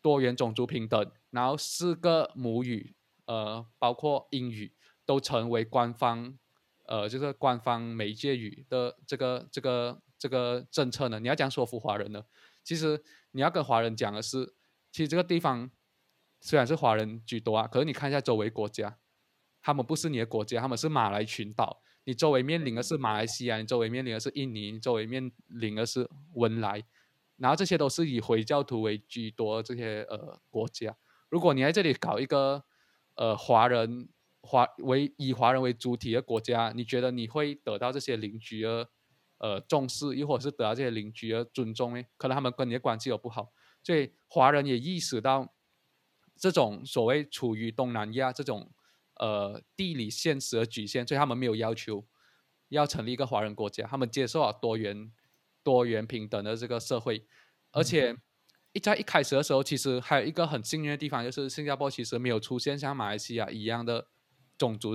[0.00, 2.94] 多元种族平等，然后四个母语，
[3.24, 4.72] 呃，包括英语
[5.04, 6.38] 都成为官方，
[6.86, 11.18] 呃，就是官方媒介语的这个这个这个政策呢？
[11.18, 12.24] 你要讲说服华人呢？
[12.62, 14.54] 其实你要跟华人讲的是，
[14.92, 15.68] 其实这个地方
[16.40, 18.96] 虽然是华人居多啊，可是你看一下周围国家，
[19.60, 21.82] 他们不是你的国家，他们是马来群岛。
[22.06, 26.80] 你周围面临的是马来西亚，你周围面临的是印尼，你周围面临的是文莱，
[27.36, 30.96] 然后这些都是以回教徒为居多的这些呃国家。
[31.28, 32.62] 如果你在这里搞一个
[33.16, 34.08] 呃华人
[34.40, 38.88] 华为以华人为主体的国家，你觉得你会得到这些邻居的
[39.38, 42.04] 呃重视，又或者是得到这些邻居的尊重呢？
[42.16, 43.50] 可能他们跟你的关系又不好，
[43.82, 45.52] 所以华人也意识到
[46.36, 48.70] 这种所谓处于东南亚这种
[49.18, 52.06] 呃地理现实的局限，所以他们没有要求
[52.68, 55.12] 要成立一个华人国家，他们接受了多元
[55.62, 57.26] 多元平等的这个社会，
[57.72, 58.16] 而且
[58.72, 64.08] 一在一开始的时候，其实还有一个很幸运的地方，就是新加坡其实没有出现像马来西亚一样的
[64.58, 64.94] 种族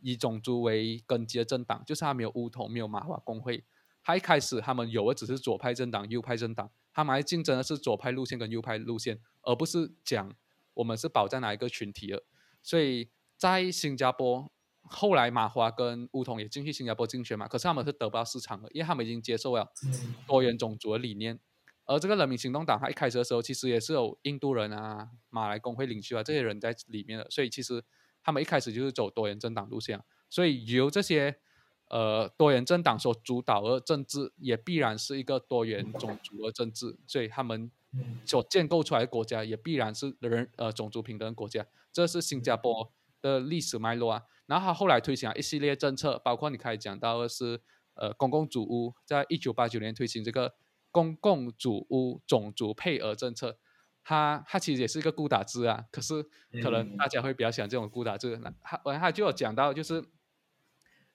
[0.00, 3.64] 以种族为根基的政党，就是他没有乌统，没有马华工会。
[4.04, 10.34] 他一开始他们有的只是左派政党、右派政党，他们还竞争的是左派路线跟右派路线，而不是讲
[10.74, 12.24] 我们是保障哪一个群体的。
[12.60, 13.10] 所以
[13.42, 14.52] 在新加坡，
[14.82, 21.40] 后来马华跟乌统也进去新加坡竞选嘛，可是他们是得不到市场的，因为他们已经接受了嗯多元种族的理念。
[21.84, 27.82] 而这个人民行动党，它一开始的时候其实也是有印度人啊、马来工会领袖啊这些人在里面的，所以其实
[28.22, 31.34] 他们一开始就是走多元政党路线啊，所以由这些
[31.88, 44.24] 呃多元政党所主导的政治，也必然是一个多元种族的政治，所以他们嗯所建构出来的国家也必然是人呃种族平等的国家，这是新加坡的历史脉络啊。
[44.44, 47.62] 然后他后来推行了一系列政策，包括你开始讲到的是
[47.94, 50.54] 呃公共主屋，在一九八九年推行这个
[50.90, 53.56] 公共主屋种族配额政策。
[54.04, 56.24] 他他其实也是一个孤打制啊，可是
[56.60, 58.36] 可能嗯大家会比较喜欢这种孤打制。
[58.42, 60.04] 那他他就有讲到，就是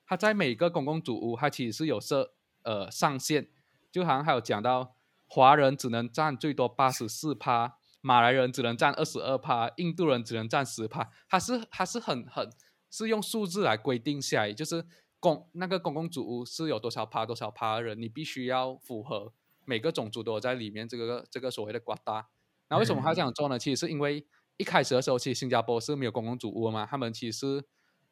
[0.05, 3.49] 他在每个公共主屋，他其实是有设呃上限，
[3.91, 4.95] 就好像还有讲到
[5.27, 12.49] 华人只能占最多八十四趴，马来人只能占二十二趴，印度人只能占十趴，它是它是很很
[12.89, 14.85] 是用数字来规定下来，就是
[15.19, 19.33] 公那个公共主屋是有多少趴多少趴的人，你必须要符合
[19.65, 22.29] 每个种族都有在里面这个这个所谓的瓜大。
[22.69, 23.59] 那为什么他这样做呢？
[23.59, 27.61] 其实是因为一开始的时候，其实新加坡是没有公共主屋的嘛，他们其实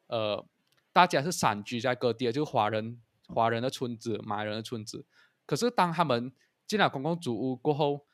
[0.08, 0.46] 呃
[0.92, 5.06] 大家是散居在各地的，就是华人华人的村子、马来人的村子。
[5.46, 6.30] 可是当他们
[6.66, 8.04] 进了公共主屋过后，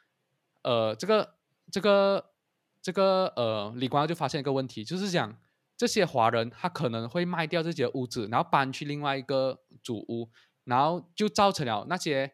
[0.62, 1.34] 呃，这个
[1.70, 2.32] 这个
[2.80, 5.38] 这个呃，李光耀就发现一个问题，就是讲
[5.76, 10.30] 这些华人他可能会卖掉自己的屋子，然后搬去另外一个主屋，
[10.64, 12.32] 然后就造成了那些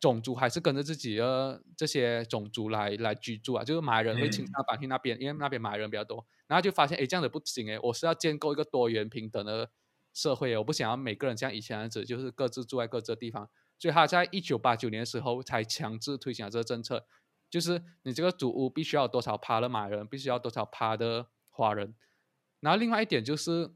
[0.00, 9.70] 种族还是跟着自己的这些种族来来居住啊，就是马来人会倾向搬去那边，因为那边马来人比较多，然后就发现哎这样子不行哎，我是要建构一个多元平等的
[10.14, 17.06] 社会，我不想要每个人像以前那样子，就是各自住在各自的地方，所以他在一九八九年的时候才强制推行了这个政策，
[17.50, 21.94] 就是你这个祖屋必须要多少趴的马人，必须要多少趴的华人。
[22.60, 23.70] 然后另外一点就是，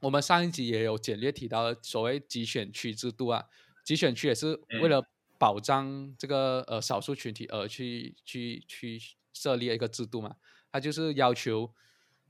[0.00, 3.46] 我们上一集也有简略提到的所谓集选区制度啊，
[3.84, 9.00] 集选区也是为了保障这个呃少数群体而去去去
[9.32, 10.36] 设立一个制度嘛，
[10.72, 11.72] 它就是要求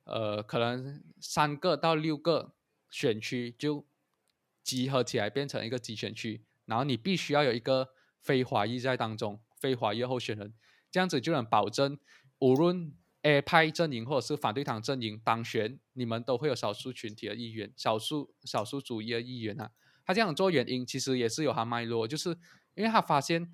[0.05, 2.53] 呃可能三个到六个
[2.91, 3.87] 选区就
[4.63, 10.55] 集合起来变成一个集选区，然后你必须要有一个非华裔在当中，非华裔候选人，
[10.91, 11.99] 这样子就能保证
[12.39, 12.93] 无论。
[13.23, 19.73] A 派阵营或者是反对党阵营当选，你们都会有少数群体的议员、少数少数主义的议员啊。
[20.07, 22.31] 他这样做原因其实也是有他脉络，就是
[22.77, 23.53] 因为他发现，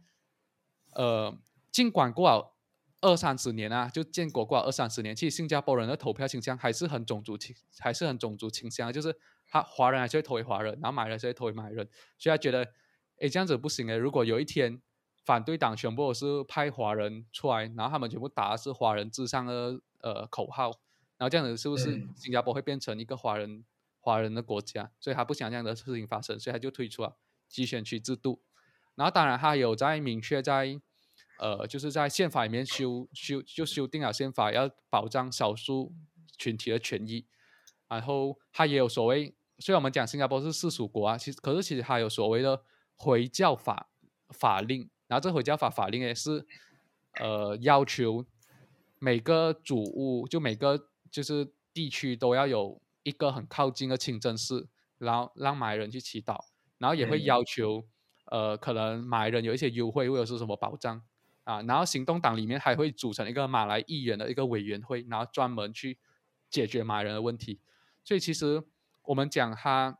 [0.92, 1.36] 呃，
[1.72, 2.54] 尽管过了
[3.00, 9.16] 二三十年啊，就建国过了二三十年，其实新加坡人的投票倾向还是很种族倾，还是很种族倾向，就是
[9.48, 11.88] 他华人还是会投给华人，然后马来人还是会投给马来人，
[12.18, 12.62] 所以他觉得，
[13.18, 14.82] 哎，这样子不行哎，如果有一天。
[15.24, 20.66] 反对党全部都是派华人出来，然后他们全部打的是华人至上的呃口号，
[21.16, 23.64] 然后这样子是不是新加坡会变成一个华人
[24.00, 24.90] 华人的国家？
[25.00, 27.16] 所以他不想这样的事情发生，所以他就推出了
[27.48, 28.42] 集选区制度。
[28.96, 30.78] 然后当然他有在明确在
[31.38, 35.94] 呃就是在宪法里面修修就修订了宪法，要保障少数
[36.36, 37.24] 群体的权益。
[37.88, 42.62] 然后他也有所谓，虽然我们讲新加坡是世俗国啊，其实可是其实他有所谓的
[42.94, 43.88] 回教法
[44.28, 44.90] 法令。
[45.06, 46.46] 然后这回教法法令也是，
[47.20, 48.24] 呃，要求
[48.98, 56.46] 每个主屋就每个就是地区都要有一个很靠近的清真寺，然后让马来人去祈祷。
[56.78, 57.86] 然后也会要求，
[58.26, 61.00] 呃，可能马来人有一些优惠或者是什么保障
[61.44, 61.62] 啊。
[61.62, 65.98] 然后行动党里面还会组成一个马来议员的一个委员会，然后专门去
[66.50, 67.60] 解决马来人的问题。
[68.02, 68.64] 所以其实
[69.02, 69.98] 我们讲他，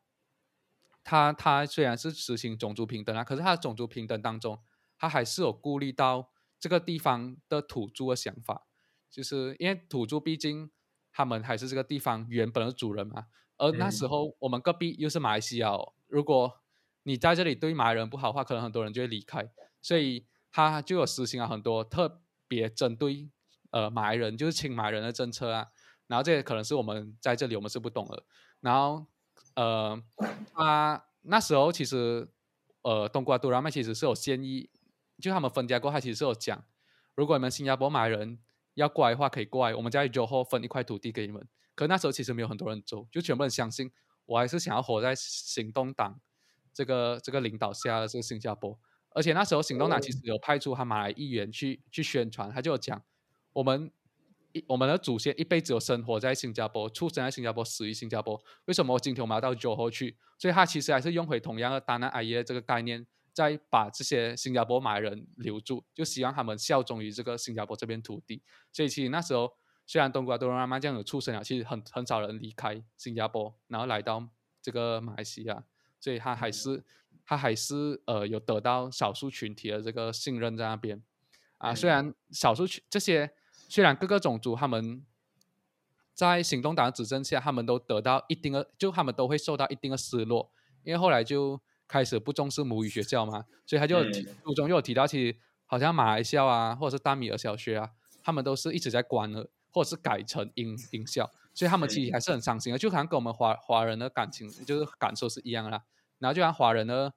[1.03, 4.59] 他他虽然是实行种族平等啊，可是他的种族平等当中。
[5.05, 8.67] 他还是有顾虑到这个地方的土著的想法，
[9.11, 10.71] 就是因为土著毕竟
[11.13, 13.27] 他们还是这个地方原本的主人嘛。
[13.59, 16.61] 而那时候我们隔壁又是马来西亚，哦如果
[17.03, 19.53] 你在这里对马来人不好的话，可能很多人就会离开。
[19.83, 23.29] 所以他就有实行了很多特别针对
[23.71, 25.67] 呃马来人，就是亲马来人的政策啊。
[26.07, 28.25] 然后这也可能是我们在这里我们是不懂的。
[28.61, 29.07] 然后
[29.55, 30.03] 呃，
[30.55, 32.27] 他那时候其实
[32.83, 34.71] 呃东瓜杜拉麦其实是有建议。
[35.21, 36.65] 就他们分家过，他其实是有讲，
[37.15, 38.39] 如果你们新加坡买人
[38.75, 41.47] 要过来的话，可以过来，我们在酒后分一块土地给你们。
[41.75, 43.91] 可那时候其实没有很多人走，就全部人相信，
[44.27, 46.21] 我还是想要活在行动党
[46.73, 48.79] 这个这个领导下的这个新加坡。
[49.11, 53.03] 而且那时候行动党其实有派出他马来议员去去宣传，他就有讲，
[53.53, 53.91] 我们
[54.53, 60.17] 一我们的祖先一辈子有生活在新加坡，出生在新加坡，死于新加坡，为什么今天我们要到酒后去？
[60.39, 63.07] 所以他其实还是用回同样的达南阿耶这个概念。
[63.35, 68.41] 再把这些新加坡马来人留住，就希望他们效忠于这个新加坡这片土地。
[68.73, 69.53] 所以其实那时候，
[69.85, 74.25] 虽然东瓜多拉曼这样有出生了，其实很很少人离开新加坡，然后来到
[74.63, 75.65] 这个马来西亚。
[75.99, 76.85] 所以他还是
[77.27, 81.03] 他还是呃有得到少数群体的这个信任在那边
[81.59, 81.75] 啊。
[81.75, 83.35] 虽然少数群这些
[83.69, 85.05] 虽然各个种族他们
[86.15, 90.53] 在行动党的执政下，他们都得到一定的，就他们都会受到一定的失落，
[90.85, 91.61] 因为后来就。
[91.87, 97.91] 开始不重视母语学校嘛，所以他就书中又有提到，其实好像马来西亚啊，或者是大米尔小学啊，
[98.23, 105.83] 他们都是一直在关了，或者是改成英英校，所以他们其实还是很伤心的，就好像跟我们华华人的感情就是感受是一样的。
[106.19, 107.13] 然后就像华人的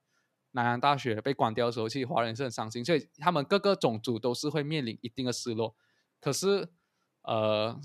[0.52, 5.76] 南洋大学被关掉的时候，其实华人是很伤心，所以他们各个种族都是会面临一定的失落。
[6.20, 6.70] 可是，
[7.24, 7.80] 呃。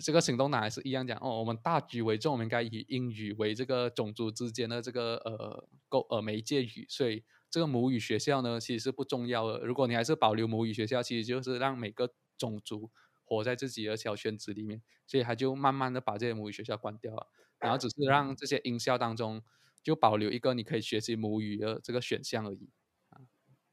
[0.00, 9.64] 这个行动党还是一样讲哦，我们大局为重，我们应该以英语为这个种族之间的这个呃沟呃媒介语，所以这个母语学校呢其实是不重要的。
[9.66, 12.90] 如果你还是保留母语学校，其实就是让每个种族
[13.24, 17.26] 活在自己的小圈子里面，所以他就慢慢的把这些母语学校关掉了，
[17.58, 19.42] 然后只是让这些音校当中
[19.82, 22.70] 就保留一个你可以学习母语的这个选项而已。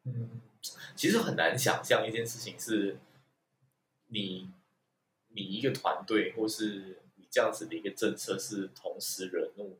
[0.05, 0.41] 嗯，
[0.95, 2.97] 其实很难想象一件事情是，
[4.07, 4.49] 你。
[5.35, 9.77] 你一个团队，或是你这样子的一个政策，是同时惹怒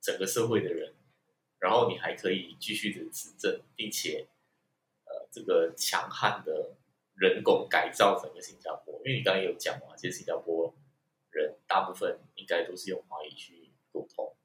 [0.00, 0.94] 整个社会的人，
[1.58, 4.28] 然后你还可以继续的执政，并且，
[5.04, 6.76] 呃，这个强悍的
[7.14, 8.94] 人工改造整个新加坡。
[9.04, 10.72] 因为你刚刚有讲嘛，其实新加坡
[11.30, 14.36] 人大部分应该都是用华语去沟通，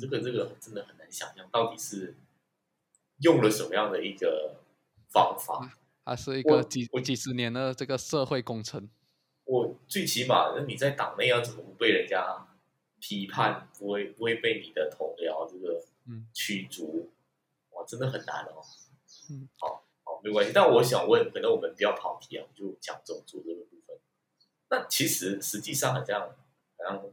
[0.00, 2.14] 这个这个真的很难想象，到底是
[3.20, 4.62] 用了什么样的一个
[5.10, 5.76] 方法？
[6.06, 8.88] 它是一个几几十年的这个社会工程。
[9.48, 12.46] 我最起码，那你在党内要怎么不被人家
[13.00, 15.82] 批判，不会不会被你的同僚这个
[16.34, 17.10] 驱逐，
[17.70, 18.60] 哇真的很难哦。
[19.30, 20.52] 嗯，好，好，没关系。
[20.54, 23.96] 但我想问，可能我们不要跑题啊，就讲种族这个部分。
[24.68, 26.28] 那其实实际上好像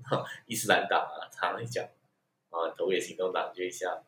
[0.04, 1.86] 好像伊斯兰党啊，常常讲
[2.50, 4.04] 啊，投给行动党就像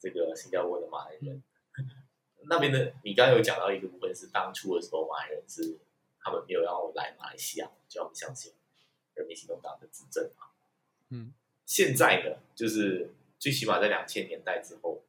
[0.00, 1.42] 这个新加坡的马来人。
[2.48, 5.76] 那边的，你刚刚有讲到一个部分是当初的时候，马来人是
[6.28, 8.52] 他们没有要来马来西亚，就要相信
[9.14, 10.48] 人民行动党的执政嘛。
[11.08, 11.32] 嗯，
[11.64, 15.02] 现在呢，就是最起码在两千年代之后，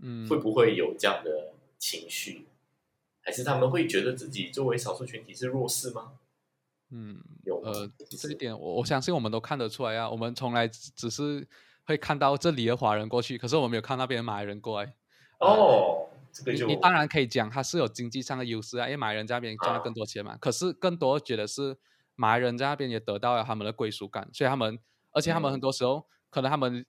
[0.00, 2.46] 嗯，会不会有这样的情绪？
[3.20, 6.18] 还是他们会觉得自己作为少数群体是弱势吗？
[6.90, 10.10] 嗯，有吗呃，这一点我我相信我们都看得出来啊。
[10.10, 11.46] 我们从来只只是
[11.84, 14.92] 会看到这里的华人过去，可是我们没有看那边的马来人过来。
[15.38, 16.01] 哦，
[16.32, 20.36] 这个就你你当然可以讲它是有经济上的优势啊，因为马来人在那边赚了啊更多钱嘛。
[20.38, 21.76] 可是更多觉得是
[22.14, 24.78] 马来人在那边也得到了他们的归属感，所以他们，
[25.12, 26.84] 而且他们嗯很多时候、可能他们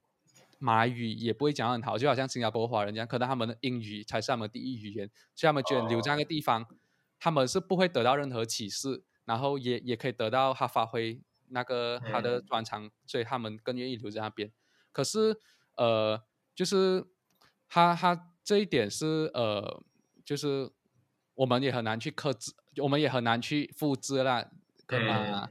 [0.59, 6.65] 马来语也不会讲得很好，就好像新加坡华人一样，可能他们的英语才是他们第一语言，所以他们觉得留在那个地方，
[7.19, 14.51] 他们是不会得到任何歧视，然后也也可以得到他发挥那个他的嗯专长，所以他们更愿意留在那边。
[14.91, 15.37] 可是
[15.75, 16.21] 呃，
[16.55, 17.05] 就是
[17.67, 19.83] 他他这一点是呃，
[20.25, 20.69] 就是
[21.35, 24.49] 我们也很难去克制，我们也很难去复制啦。
[24.85, 25.49] 可啊、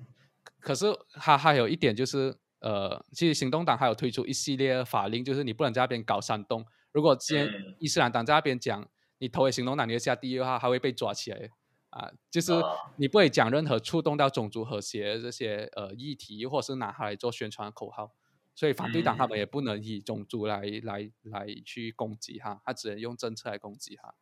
[0.60, 6.64] 可是他还有一点就是呃，其实行动党还有推出一系列法令，就是你不能在那边搞煽动。
[6.92, 8.86] 如果今天嗯伊斯兰党在那边讲
[9.18, 11.50] 你投给行动党，你会下地狱的话，还会被抓起来
[11.90, 12.12] 啊。
[12.30, 12.62] 就是啊
[12.96, 18.12] 你不会讲任何触动到种族和谐这些呃议题，或者是拿它来做宣传的口号。
[18.54, 24.14] 所以反对党他们嗯也不能以种族来来来去攻击他，他只能用政策来攻击他。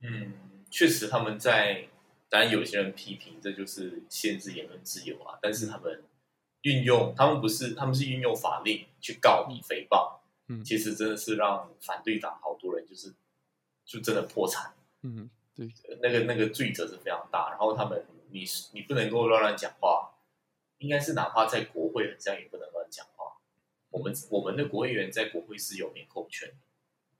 [0.00, 0.32] 嗯，
[0.70, 1.88] 确实他们在，
[2.28, 6.02] 当然有些人批评这就是限制言论自由啊，但是他们
[6.62, 10.64] 运用，他们不是，他们是运用法令去告你诽谤，嗯。
[10.64, 13.12] 其实真的是让反对党好多人就是
[13.84, 20.14] 就真的破产，嗯，对，那个那个罪责是非常大，然后他们你你不能够乱乱讲话，
[20.78, 23.19] 应该是哪怕在国会，这样也不能乱讲话。
[23.90, 26.54] 我们我们的国会议员在国会是有免控权的，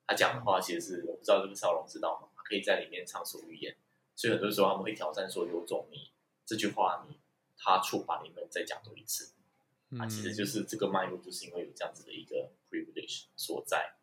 [0.07, 2.29] 他讲的话其实是我不知道这个少龙知道吗？
[2.45, 3.77] 可以在里面畅所欲言，
[4.17, 6.11] 所以很多时候他们会挑战说：“有种你
[6.45, 7.17] 这句话你
[7.57, 9.33] 他触把你们再讲多一次。”
[9.99, 13.95] 啊，其实嗯就是这个脉络，就是因为有这样子的一个 privilege 所在。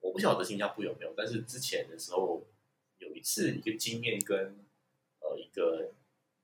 [0.00, 2.44] 我不晓得新加坡有没有，但是之前的时候
[2.98, 4.64] 有一次一个经验跟
[5.20, 5.92] 呃一个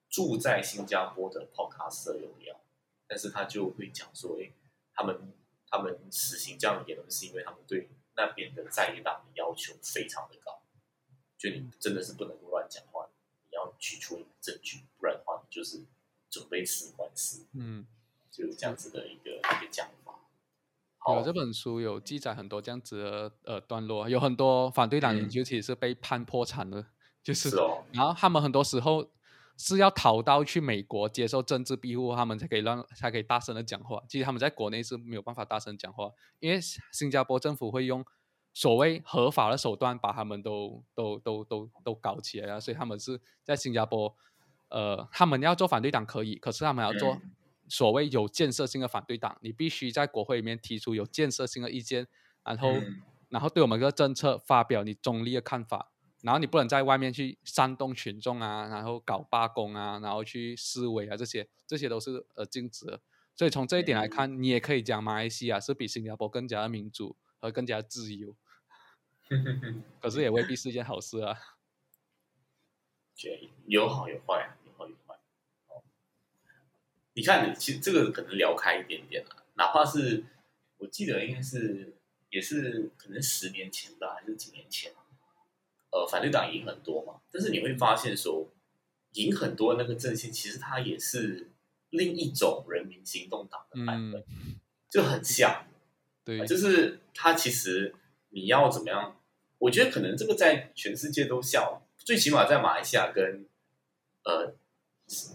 [0.08, 2.60] 住在新加坡的 podcaster 有聊，
[3.06, 4.50] 但是他就会讲说，哎，
[4.92, 5.32] 他们
[5.74, 10.62] 他们实行这样的言论，是因为他们对那边的在野党的要求非常的高，
[11.36, 13.08] 就你真的是不能够乱讲话，
[13.50, 15.84] 你要取出你的证据，不然的话你就是
[16.30, 17.48] 准备死官司。
[17.54, 17.84] 嗯，
[18.30, 20.14] 就是这样子的一个一个讲法。
[21.12, 26.86] 有这本书有记载很多这样子的呃段落，有很多反对党嗯研究其实是被判破产的，
[27.20, 29.10] 就是是哦，然后他们很多时候
[29.56, 34.02] 是要逃到去美国接受政治庇护，他们才可以让才可以大声的讲话。
[34.08, 36.60] 其实他们在国内是没有办法大声讲话，因为
[36.92, 38.04] 新加坡政府会用
[38.52, 44.14] 所谓合法的手段把他们都都都都都搞起来啊，所以他们是在新加坡，
[44.68, 47.32] 呃，他们要做反对党可以，可是他们要做嗯
[47.68, 52.06] 所谓有建设性的反对党，你必须在国会里面提出有建设性的意见，
[52.42, 52.72] 然后。
[52.72, 55.90] 嗯然后对我们这个政策发表你中立的看法，
[56.24, 62.98] 然后你不能在外面去煽动群众啊，然后搞罢工啊，然后去示威啊，这些这些都是呃禁止的。
[63.36, 68.34] 所以从这一点来看，你也可以讲马来西亚是比新加坡更加的民主和更加自由，
[70.00, 71.36] 可是也未必是一件好事啊。
[73.66, 75.14] 有好有坏，有好有坏。
[75.68, 75.84] 哦，
[77.12, 80.24] 你看，你其实这个可能聊开一点点了，哪怕是
[80.78, 81.94] 我记得应该是
[82.30, 84.92] 也是可能十年前吧，还是几年前，
[85.94, 88.50] 呃，反对党赢很多嘛，但是你会发现说，
[89.12, 91.52] 赢很多那个阵线，其实它也是
[91.90, 94.58] 另一种人民行动党的版本，嗯，
[94.90, 95.66] 就很像。
[96.24, 97.94] 对啊，就是它其实
[98.30, 99.20] 你要怎么样？
[99.58, 103.46] 我觉得可能这个在全世界都效，最起码在马来西亚跟
[104.24, 104.52] 呃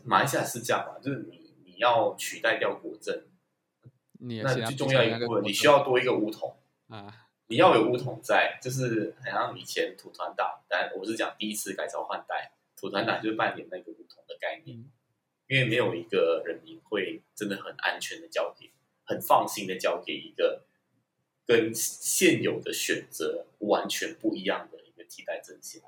[0.04, 3.24] 马来西亚是这样吧，就是你你要取代掉国政，
[4.20, 6.58] 你那最重要一个部分，你需要多一个乌统，
[6.90, 14.92] 啊，你要有乌统在，就是好像以前土团党，但我是讲第一次改朝换代，土团党就是扮演那个乌统的概念，嗯
[15.48, 18.70] 因为没有一个人民会真的很安全的交给，
[19.04, 20.62] 很放心的交给一个
[21.44, 25.82] 跟现有的选择完全不一样的一个替代阵线。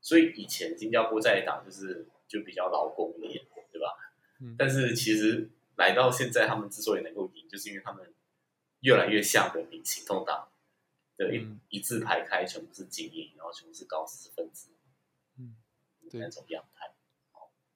[0.00, 3.88] 所以以前新加坡在野党就是就比较劳工一点，对吧？
[4.40, 8.14] 嗯但是其实来到现在，他们之所以能够赢，就是因为他们
[8.82, 10.48] 越来越像人民行动党
[11.18, 14.70] 的一、嗯一字排开，全部是精英，然后全部是高知识分子，
[15.36, 15.56] 嗯，
[16.08, 16.94] 对那种样态。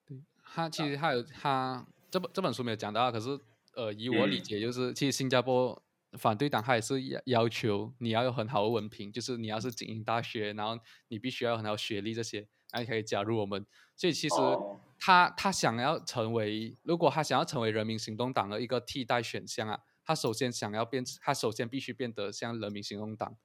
[0.07, 3.39] 对他其实还有他这本这本书没有讲到啊，可是
[3.75, 5.83] 呃，以我理嗯解，就是、其实新加坡
[6.19, 10.79] 反对党他也是要要求你要有很好的文凭，就是你要是精英大学，然后
[11.09, 13.67] 你必须要有很好的学历这些，那你可以加入我们。
[13.97, 23.37] 所以其实哦他、他想要成为，如果他想要成为人民行动党的一个替代选项啊，他首先想要变，他首先必须变得像人民行动党。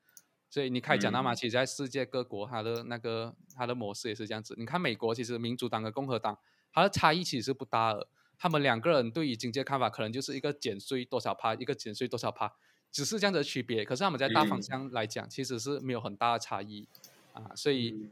[0.49, 4.55] 所以你可以讲到嘛，嗯其实在世界各国，它的那个它的模式也是这样子。
[4.57, 6.37] 你看美国，其实民主党跟共和党，
[6.71, 8.07] 它的差异其实是不大的。
[8.39, 12.53] 他们两个人对于经济的看法，可能就是一个减税多少趴，一个减税多少趴，
[12.91, 13.83] 只是这样子的区别。
[13.83, 16.87] 可是他们在大方嗯向来讲，其实是没有很大的差异
[17.33, 17.51] 啊。
[17.53, 18.11] 所以嗯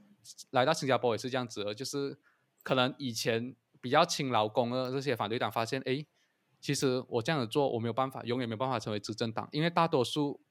[0.50, 2.18] 来到新加坡也是这样子的，就是
[2.64, 6.06] 可能以前比较亲劳工的这些反对党发现，哎，
[6.66, 10.42] 其实我这样子做，我没有办法，永远没有办法成为执政党，因为大多数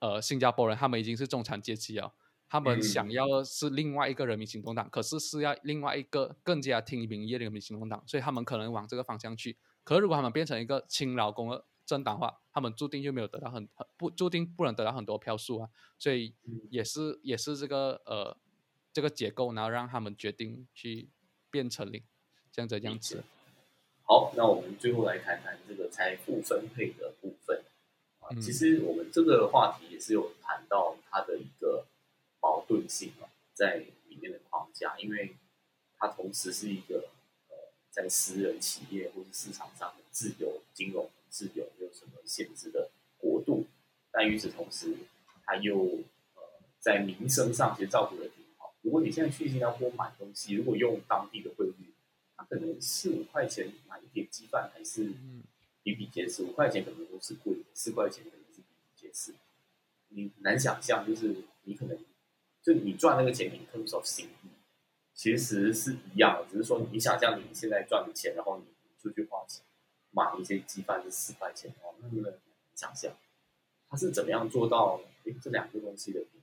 [0.00, 2.12] 呃新加坡人他们已经是中产阶级了，
[2.48, 9.56] 他们嗯想要的是另外一个人民行动党，可是是要另外一个更加听民意的人民行动党，所以他们可能往这个方向去。
[9.84, 18.36] 可是如果他们变成一个亲劳工的政党的话，他们注定就没有得到很很不注定不能得到很多票数啊，所以嗯也是也是这个呃
[18.92, 21.10] 这个结构，然后让他们决定去
[21.48, 22.02] 变成领
[22.50, 23.22] 这样子这样子。
[24.06, 27.64] 好，那我们最后来谈谈这个财富分配的部分。
[28.20, 31.86] 啊，嗯其实我们这个话题也是有谈到它的一个
[32.40, 33.76] 矛盾性啊，在
[34.08, 35.36] 里面的框架，因为
[35.98, 37.08] 它同时是一个
[37.48, 37.56] 呃，
[37.90, 43.64] 在私人企业或是市场上的自由金融自由没有什么限制的国度，
[44.12, 44.94] 但与此同时，
[45.46, 45.78] 它又
[46.34, 46.42] 呃
[46.78, 48.74] 在民生上其实照顾的挺好。
[48.82, 51.93] 如果你现在去新加坡买东西，如果用当地的汇率，
[52.48, 55.42] 它可能四五块钱买一点鸡饭还是嗯
[55.82, 59.34] 比比皆是，五块钱可能都是贵的，四块钱可能是比比皆是。
[60.08, 61.98] 你难想象，就是你可能
[62.62, 64.48] 就你赚那个钱，in terms of 心意，
[65.14, 68.66] 其实是一样的，只是说你想象你现在赚的钱，然后你
[69.00, 69.64] 出去花钱
[70.10, 72.38] 买一些鸡饭是四块钱哦，那你们
[72.74, 73.16] 想象
[73.88, 76.40] 他是怎么样做到诶这两个东西的平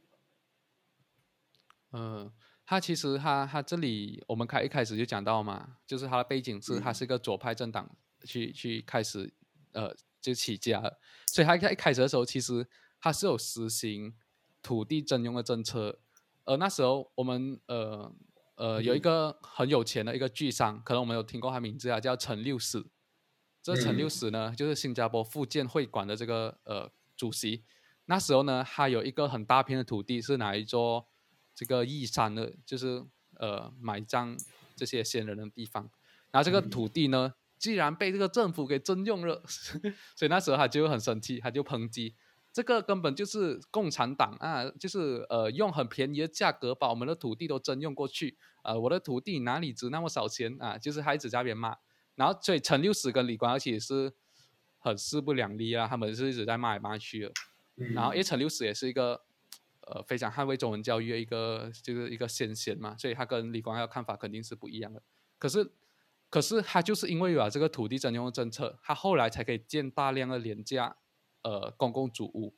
[1.89, 2.01] 衡。
[2.01, 2.33] 呃，
[2.71, 6.93] 他其实他他这里我们开一开始就讲到嘛，就是他的背景是他嗯。
[6.93, 7.93] 是一个左派政党
[8.23, 9.29] 去去开始
[9.73, 10.81] 呃就起家，
[11.25, 12.65] 所以他在一开始的时候其实
[13.01, 14.13] 他是有实行
[14.63, 15.99] 土地征用的政策，
[16.45, 18.09] 而那时候我们呃
[18.55, 22.85] 呃有一嗯个很有钱的一个巨商，可能我们有听过他名字啊，叫陈六史。
[23.61, 24.09] 这陈六嗯。
[24.09, 27.65] 史呢，就是新加坡福建会馆的这个呃主席。
[28.05, 31.09] 那时候呢，他有一个很大片的土地是拿来做
[31.61, 33.05] 这个义山的，就是
[33.37, 34.35] 呃埋葬
[34.75, 35.87] 这些先人的地方。
[36.31, 39.43] 然后这个嗯土地呢，既然被这个政府给征用了，
[40.17, 42.15] 所以那时候他就很生气，他就抨击
[42.51, 50.79] 这个根本就是共产党啊，就是呃用很便宜的价格把我们的土地都征用过去，呃我的土地哪里值那么少钱啊？
[50.79, 51.77] 就是他一直在那边骂。
[52.15, 54.13] 然后所以陈六史跟李光耀其实是
[54.79, 57.31] 很势不两立啊，他们是一直在骂来骂去的。
[57.77, 59.21] 嗯然后因为陈六史也是一个
[59.87, 65.01] 呃非常捍卫中文教育的一个就是一个先贤嘛，所以他跟李光耀看法肯定是不一样的。
[65.37, 65.71] 可是
[66.29, 70.95] 可是他就是因为有了这个土地征用政策，他后来才可以建大量的廉价
[71.43, 72.53] 呃公共主屋。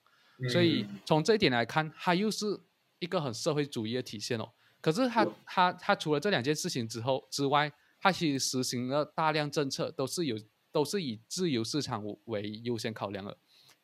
[0.50, 2.60] 所以嗯从这一点来看，他又是
[3.00, 4.52] 一个很社会主义的体现哦。
[4.82, 7.72] 可是它有它它除了这两件事情之后之外，
[8.02, 10.38] 他其实实行了大量政策，都是有
[10.74, 13.38] 都是以自由市场为优先考量的。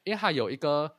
[0.04, 0.94] 因为它有一个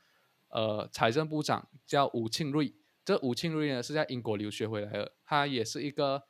[0.51, 2.75] 呃财政部长叫吴庆瑞，
[3.05, 6.25] 这吴庆瑞呢是在英国留学回来的，他也是一个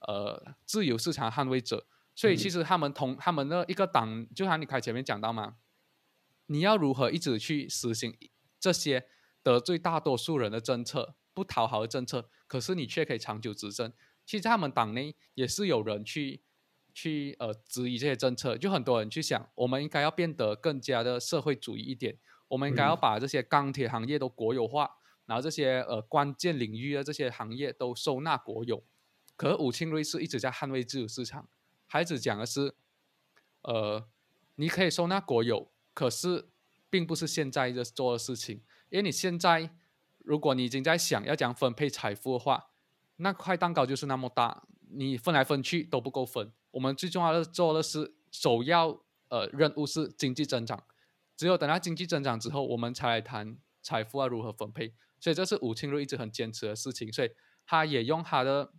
[0.00, 1.86] 呃自由市场捍卫者。
[2.14, 5.56] 所以其实他们同他们的一个党，就像你开前面讲到嘛，
[6.46, 8.14] 你要如何一直去实行
[8.60, 9.06] 这些
[9.42, 13.90] 得罪大多数人的政策、不讨好的政策，可是你却可以长久执政。
[14.26, 16.42] 其实他们党内也是有人去
[16.92, 22.18] 去呃质疑这些政策，就很多人去想，我们应该要变得更加的社会主义一点，
[22.52, 28.84] 我们应该要嗯把这些钢铁行业都国有化，然后这些呃关键领域的这些行业都收纳国有。
[29.36, 31.48] 可是武庆瑞是一直在捍卫自由市场，
[31.86, 32.74] 孩子讲的是，
[33.62, 34.06] 呃，
[34.56, 36.50] 你可以收纳国有，可是
[36.90, 39.70] 并不是现在在做的事情，因为你现在
[40.18, 42.66] 如果你已经在想要讲分配财富的话，
[43.16, 46.52] 那块蛋糕就是那么大，你分来分去都不够分。
[46.72, 50.84] 我们最重要的做的是首要呃任务是经济增长，
[51.36, 54.94] 只有等到经济增长之后，我们才来谈财富要如何分配。
[55.20, 57.30] 所以这是武清瑞一直很坚持的事情，所以
[57.64, 58.72] 他也用他的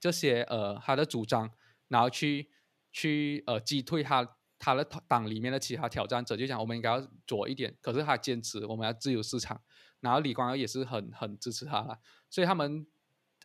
[0.00, 1.50] 这些呃他的主张，
[1.88, 2.50] 然后去
[2.90, 9.60] 去呃击退他他的党里面的其他挑战者，就讲我们应该要左一点，可是他坚持我们要自由市场。
[10.00, 11.96] 然后李光耀也是很很支持他啦，
[12.28, 12.84] 所以他们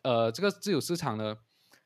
[0.02, 1.36] 呃这个自由市场呢，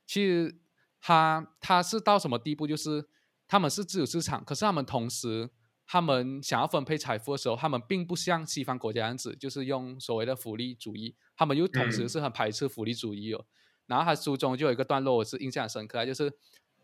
[0.06, 0.58] 其实
[0.98, 2.66] 他他是到什么地步？
[2.66, 3.06] 就是
[3.46, 5.50] 他们是自由市场，可是他们同时
[5.86, 13.44] 他们想要分配财富的时候，他们并不像西方国家样子，就是用所谓的福利主义，他们又同时是很排斥福利主义哦。
[13.86, 16.32] 然后他书中就有一个段落，我是印象深刻，就是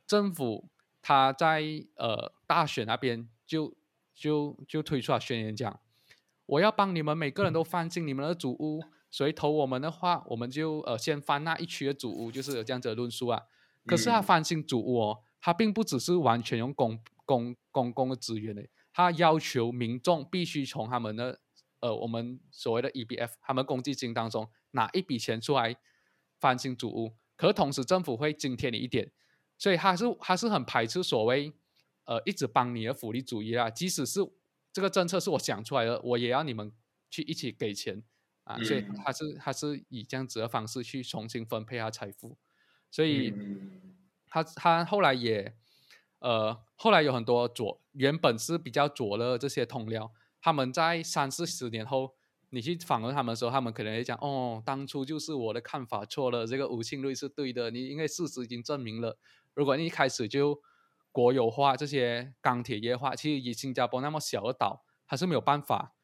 [0.06, 0.68] 政府
[1.00, 1.62] 他在
[1.96, 3.74] 呃大选那边就
[4.14, 5.80] 就就推出了宣言讲。
[6.44, 13.42] 我要帮你们每个人都翻新你们的祖屋，所以投我们的话，我们就呃先翻那一区的祖屋，就是有这样子的论述啊。
[13.86, 18.68] 可是他翻新祖屋哦，他并不只是完全用公公公共的资源嘞，
[18.98, 21.40] 他要求民众必须从他们的
[21.78, 25.76] 呃我们所谓的 EBF 他们公积金当中拿一笔钱出来
[26.40, 29.12] 翻新祖屋，可同时政府会津贴你一点，
[29.56, 31.52] 所以他是他是很排斥所谓
[32.06, 34.20] 呃一直帮你的福利主义啦，即使是。
[34.70, 36.70] 这个政策是我想出来的，我也要你们
[37.10, 38.02] 去一起给钱
[38.44, 42.36] 啊，所以他是他是以这样子的方式去重新分配他财富，
[42.88, 43.34] 所以
[44.28, 45.56] 他他后来也
[46.20, 50.10] 呃后来有很多左原本是比较左的这些同僚，
[50.40, 52.14] 他们在三四十年后，
[52.50, 59.18] 你去访问他们的时候，他们可能会讲哦，当初就是我的看法错了，这个吴庆瑞是对的，你因为事实已经证明了，
[59.54, 60.60] 如果你一开始就。
[61.10, 65.96] 国有化这些钢铁业化，其实以新加坡那么小的岛，它是没有办法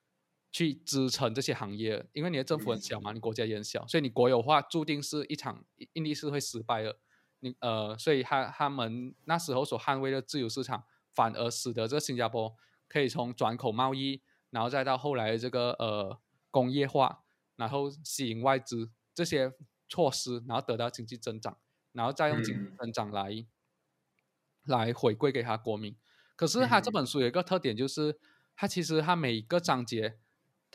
[0.51, 6.99] 去支撑这些行业，因为你的政府很小嘛，你国家也很小，所以你国有化注定是一场一定是会失败的。
[7.45, 10.83] 你呃，所以他他们那时候所捍卫的自由市场，
[11.13, 12.57] 反而使得这新加坡
[12.89, 16.19] 可以从转口贸易，然后再到后来的这个呃
[16.51, 17.23] 工业化，
[17.57, 19.53] 然后吸引外资这些
[19.89, 21.59] 措施，然后得到经济增长，
[21.93, 23.47] 然后再用经济增长来。
[24.67, 25.95] 来回归给他国民，
[26.37, 28.19] 可是他这本书有一个特点，就是
[28.57, 30.19] 他其实他每一个章节，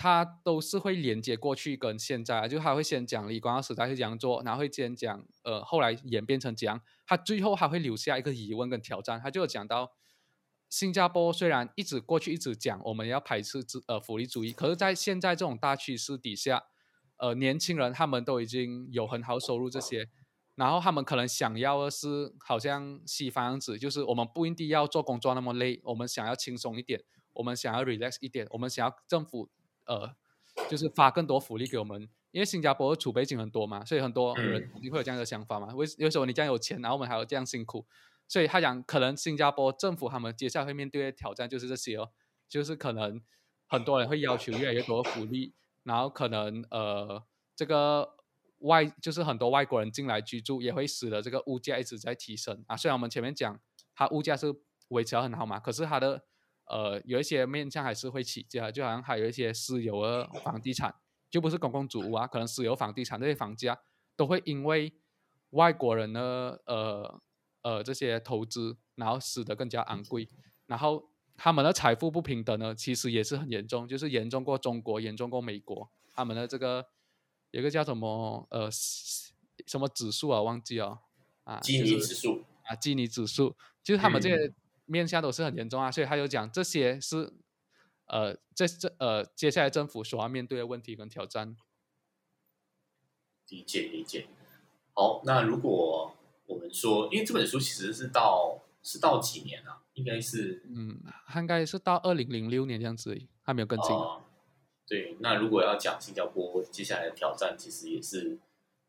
[0.01, 9.91] 他都是会连接过去跟现在，就他会先讲李光耀时代是怎样做，然后会先讲呃后来演变成怎样，他最后还会留下一个疑问跟挑战，他就讲到
[10.69, 16.63] 新加坡虽然一直过去一直讲我们要排斥资呃福利主义，可是在现在这种大趋势底下，
[17.17, 20.09] 呃年轻人他们都已经有很好收入这些。
[20.55, 29.49] 然后他们可能想要的是，好像西方样子，就是我们不一定要做工作那么累，我们想要轻松一点，我们想要 relax 一点，我们想要政府
[29.89, 30.15] 呃，
[30.69, 32.07] 就是发更多福利给我们。
[32.31, 35.73] 因为新加坡的储备金很多嘛，所以很多人肯定会有这样的想法嘛。
[35.75, 37.85] 为为什么你这样有钱，然后我们还要这样辛苦？
[38.27, 42.11] 所以他讲，可能新加坡政府他们接下来会面对的挑战就是这些哦，
[42.47, 43.21] 就是可能
[43.67, 47.23] 很多人会要求越来越多的福利，然后可能呃
[47.55, 48.15] 这个。
[48.63, 52.75] 外就是很多外国人进来居住，也会使得这个物价一直在提升啊。
[52.75, 53.57] 虽然我们前面讲
[53.95, 54.53] 它物价是
[54.89, 56.25] 维持很好嘛，可是它的
[56.69, 60.95] 呃有一些面向还是会起价，就好像还有一些私有的房地产，
[61.29, 63.77] 就不是公共主屋啊，可能私有房地产这些房价
[64.15, 64.93] 都会因为
[65.49, 67.21] 外国人的呃
[67.63, 70.29] 呃这些投资，然后使得更加昂贵。
[70.67, 76.87] 然后他们的财富不平等呢，其实也是很严重，就是严重过中国，严重过美国，他们的这个。
[77.51, 80.99] 有个叫什么呃什么指数啊，忘记了
[81.45, 84.53] 啊，基尼指数啊，基尼指数，就是他们这些
[84.89, 87.31] 面向都是很严重啊，所以他就讲这些是
[88.07, 91.55] 呃这这呃接下来政府所要面对的问题跟挑战。
[93.49, 94.27] 理解理解。
[94.93, 96.15] 好，那如果
[96.45, 99.81] 我们说，因为这本书其实是到是到几年啊？
[99.93, 101.01] 应该是嗯，
[101.35, 103.95] 应该是到二零零六年这样子，还没有跟进。
[104.87, 108.39] 对，那如果要讲新加坡接下来的挑战，其实也是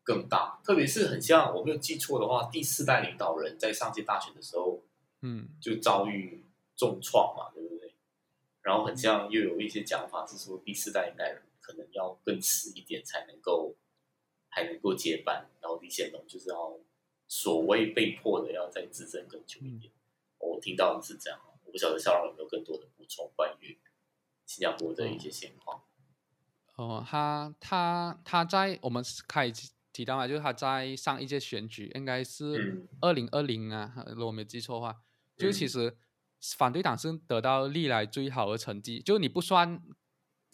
[0.03, 4.81] 更大，特别是很像我没有记错的话，第四代领导人在上届大选的时候，
[5.21, 6.43] 嗯，就遭遇
[6.75, 7.93] 重创嘛，对不对？
[8.61, 13.75] 然后很像又有一些讲法是说，第四代领导人可能要更迟一点才能够
[14.49, 16.77] 还能够接班，然后李显龙就是要
[17.27, 19.91] 所谓被迫的要再执政更久一点。
[20.37, 23.77] 我听到的是这样，我不晓得肖老有没有更多的补充关于
[24.45, 25.83] 新加坡的一些现况。
[26.75, 29.51] 哦，他他他在我们开
[29.93, 35.01] 提到嘛，就是他在上一届选举，应该是二零二零啊，如果没记错的话，
[35.41, 35.95] 就其实
[36.57, 39.81] 反对党是得到历来最好的成绩，就你不算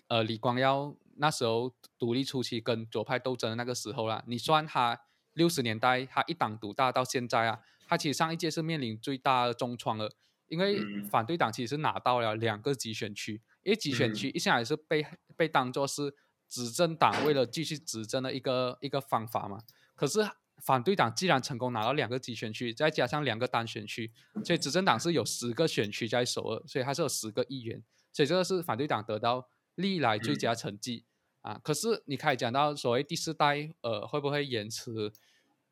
[0.07, 4.99] 呃李光耀那时候独立初期跟左派斗争的那个时候啦，你算他
[5.33, 10.11] 六十年代他一党独大到现在啊，他其实上一届是面临最大的重创了，
[10.47, 13.41] 因为反对党其实拿到了两个集选区。
[13.63, 16.15] 因为集选区一向也是被被当做是
[16.47, 19.59] 执政党为了继续执政的一个一个方法嘛。
[19.93, 20.25] 可是
[20.61, 24.11] 反对党既然成功拿到两个集选区，再加上两个单选区，
[24.43, 31.05] 所以执政党是有十个选区在首尔，所以它是有十个议员，所以这个是反对党得到历来最佳成绩
[31.41, 31.59] 啊。
[31.63, 35.11] 可是你可以讲到所谓第四代，呃，会不会延迟，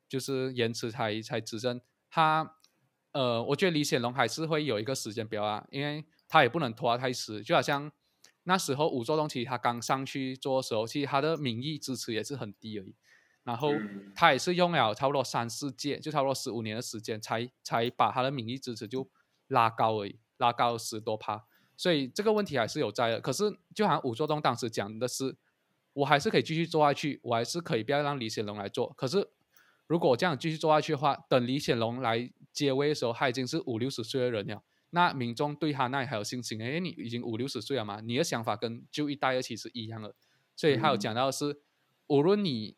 [0.08, 1.80] 就是延迟才才执政？
[2.08, 2.54] 他，
[3.12, 7.90] 呃，我觉得李显龙还是会有一个时间表啊，因为他也不能拖太迟，就好像
[8.44, 12.94] 那时候武作东其实他刚上去做的时候，其实他的民意支持也是很低而已。
[13.46, 13.70] 然后
[14.12, 19.08] 他也是用了差不多三四届，就差不多十五年的时间，才才把他的民意支持就
[19.46, 21.44] 拉高而已，拉高十多趴。
[21.76, 23.20] 所以这个问题还是有在的。
[23.20, 25.36] 可是就好像武作东当时讲的是，
[25.92, 28.92] 我还是可以继续做下去，我还是可以不要让李显龙来做。
[28.96, 29.30] 可是
[29.86, 34.64] 如果我这样继续做下去的话，等李显龙来接位的时候，他已经是五六十岁的人了。
[34.90, 36.60] 那民众对他那里还有信心？
[36.60, 40.16] 哎，你已经五六十岁了嘛，你的想法跟旧一代的其实一样了。
[40.56, 41.60] 所以还有讲到是，
[42.08, 42.74] 无论你。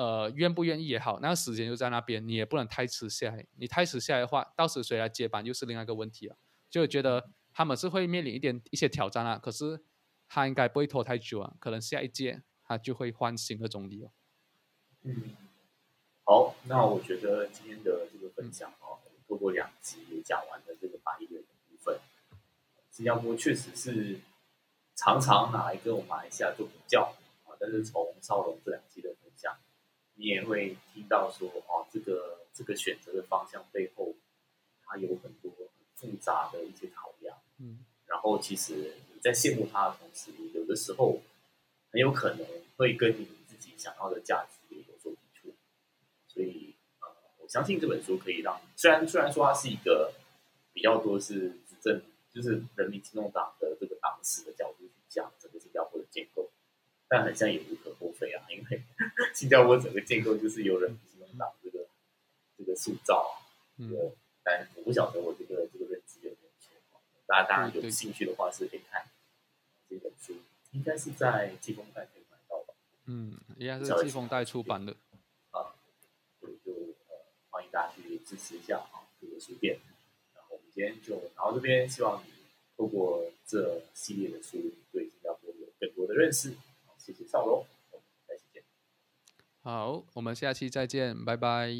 [0.00, 3.46] 呃，愿不愿意也好，那个时间就在那边，你也不能太迟下来。
[3.58, 6.38] 你太迟下来的话，到时谁来接班又是另外一个问题了。
[6.70, 9.78] 就觉得他们是会面临一点一些挑战啊，可是
[10.26, 14.10] 他应该不会拖太久啊，可能下一届他就会换新的总理了。
[15.02, 15.36] 嗯，
[16.24, 18.96] 好，那我觉得今天的这个分享哦，
[19.28, 22.00] 透过两集也讲完了这个八亿的部分。
[22.90, 24.18] 新加坡确实是
[24.96, 29.10] 常常拿来跟我们马来西亚做比较啊，但是从少龙这两集的。
[30.20, 34.14] 你也会听到说，哦，这个这个选择的方向背后，
[34.84, 37.38] 它有很多很复杂的一些考量。
[37.56, 41.22] 嗯，然后其实你在羡慕他的同时，有的时候
[41.90, 42.46] 很有可能
[42.76, 45.54] 会跟你自己想要的价值也有所抵触。
[46.28, 47.08] 所以，呃，
[47.38, 50.12] 我相信这本书可以让，虽然虽然说它是一个
[50.74, 56.50] 比较多是执政，就是人民行动党的这个党史的角度去讲整个新加坡的建构。
[57.10, 58.82] 但很像也无可厚非啊，因为
[59.34, 61.88] 新加坡整个建构就是由人民行动党这个
[62.56, 63.34] 这个塑造啊，
[63.78, 63.90] 嗯，
[64.44, 66.70] 但我不晓得我这个这个认知有没有错，
[67.26, 69.04] 大家当然有兴趣的话是可以看
[69.88, 70.36] 这本书，
[70.70, 72.74] 应该是在季风带可以买到吧？
[73.06, 74.92] 嗯，应该是季风带出版的
[75.50, 75.74] 啊，
[76.38, 76.70] 所以就
[77.08, 79.80] 呃欢迎大家去支持一下啊这个书店，
[80.32, 82.30] 然后我们今天就然后这边希望你
[82.76, 84.58] 透过这系列的书
[84.92, 86.54] 对新加坡有更多的认识。
[87.00, 87.66] 谢谢少龙，
[88.28, 88.62] 下期见。
[89.62, 91.70] 好，我们下期再见，拜拜。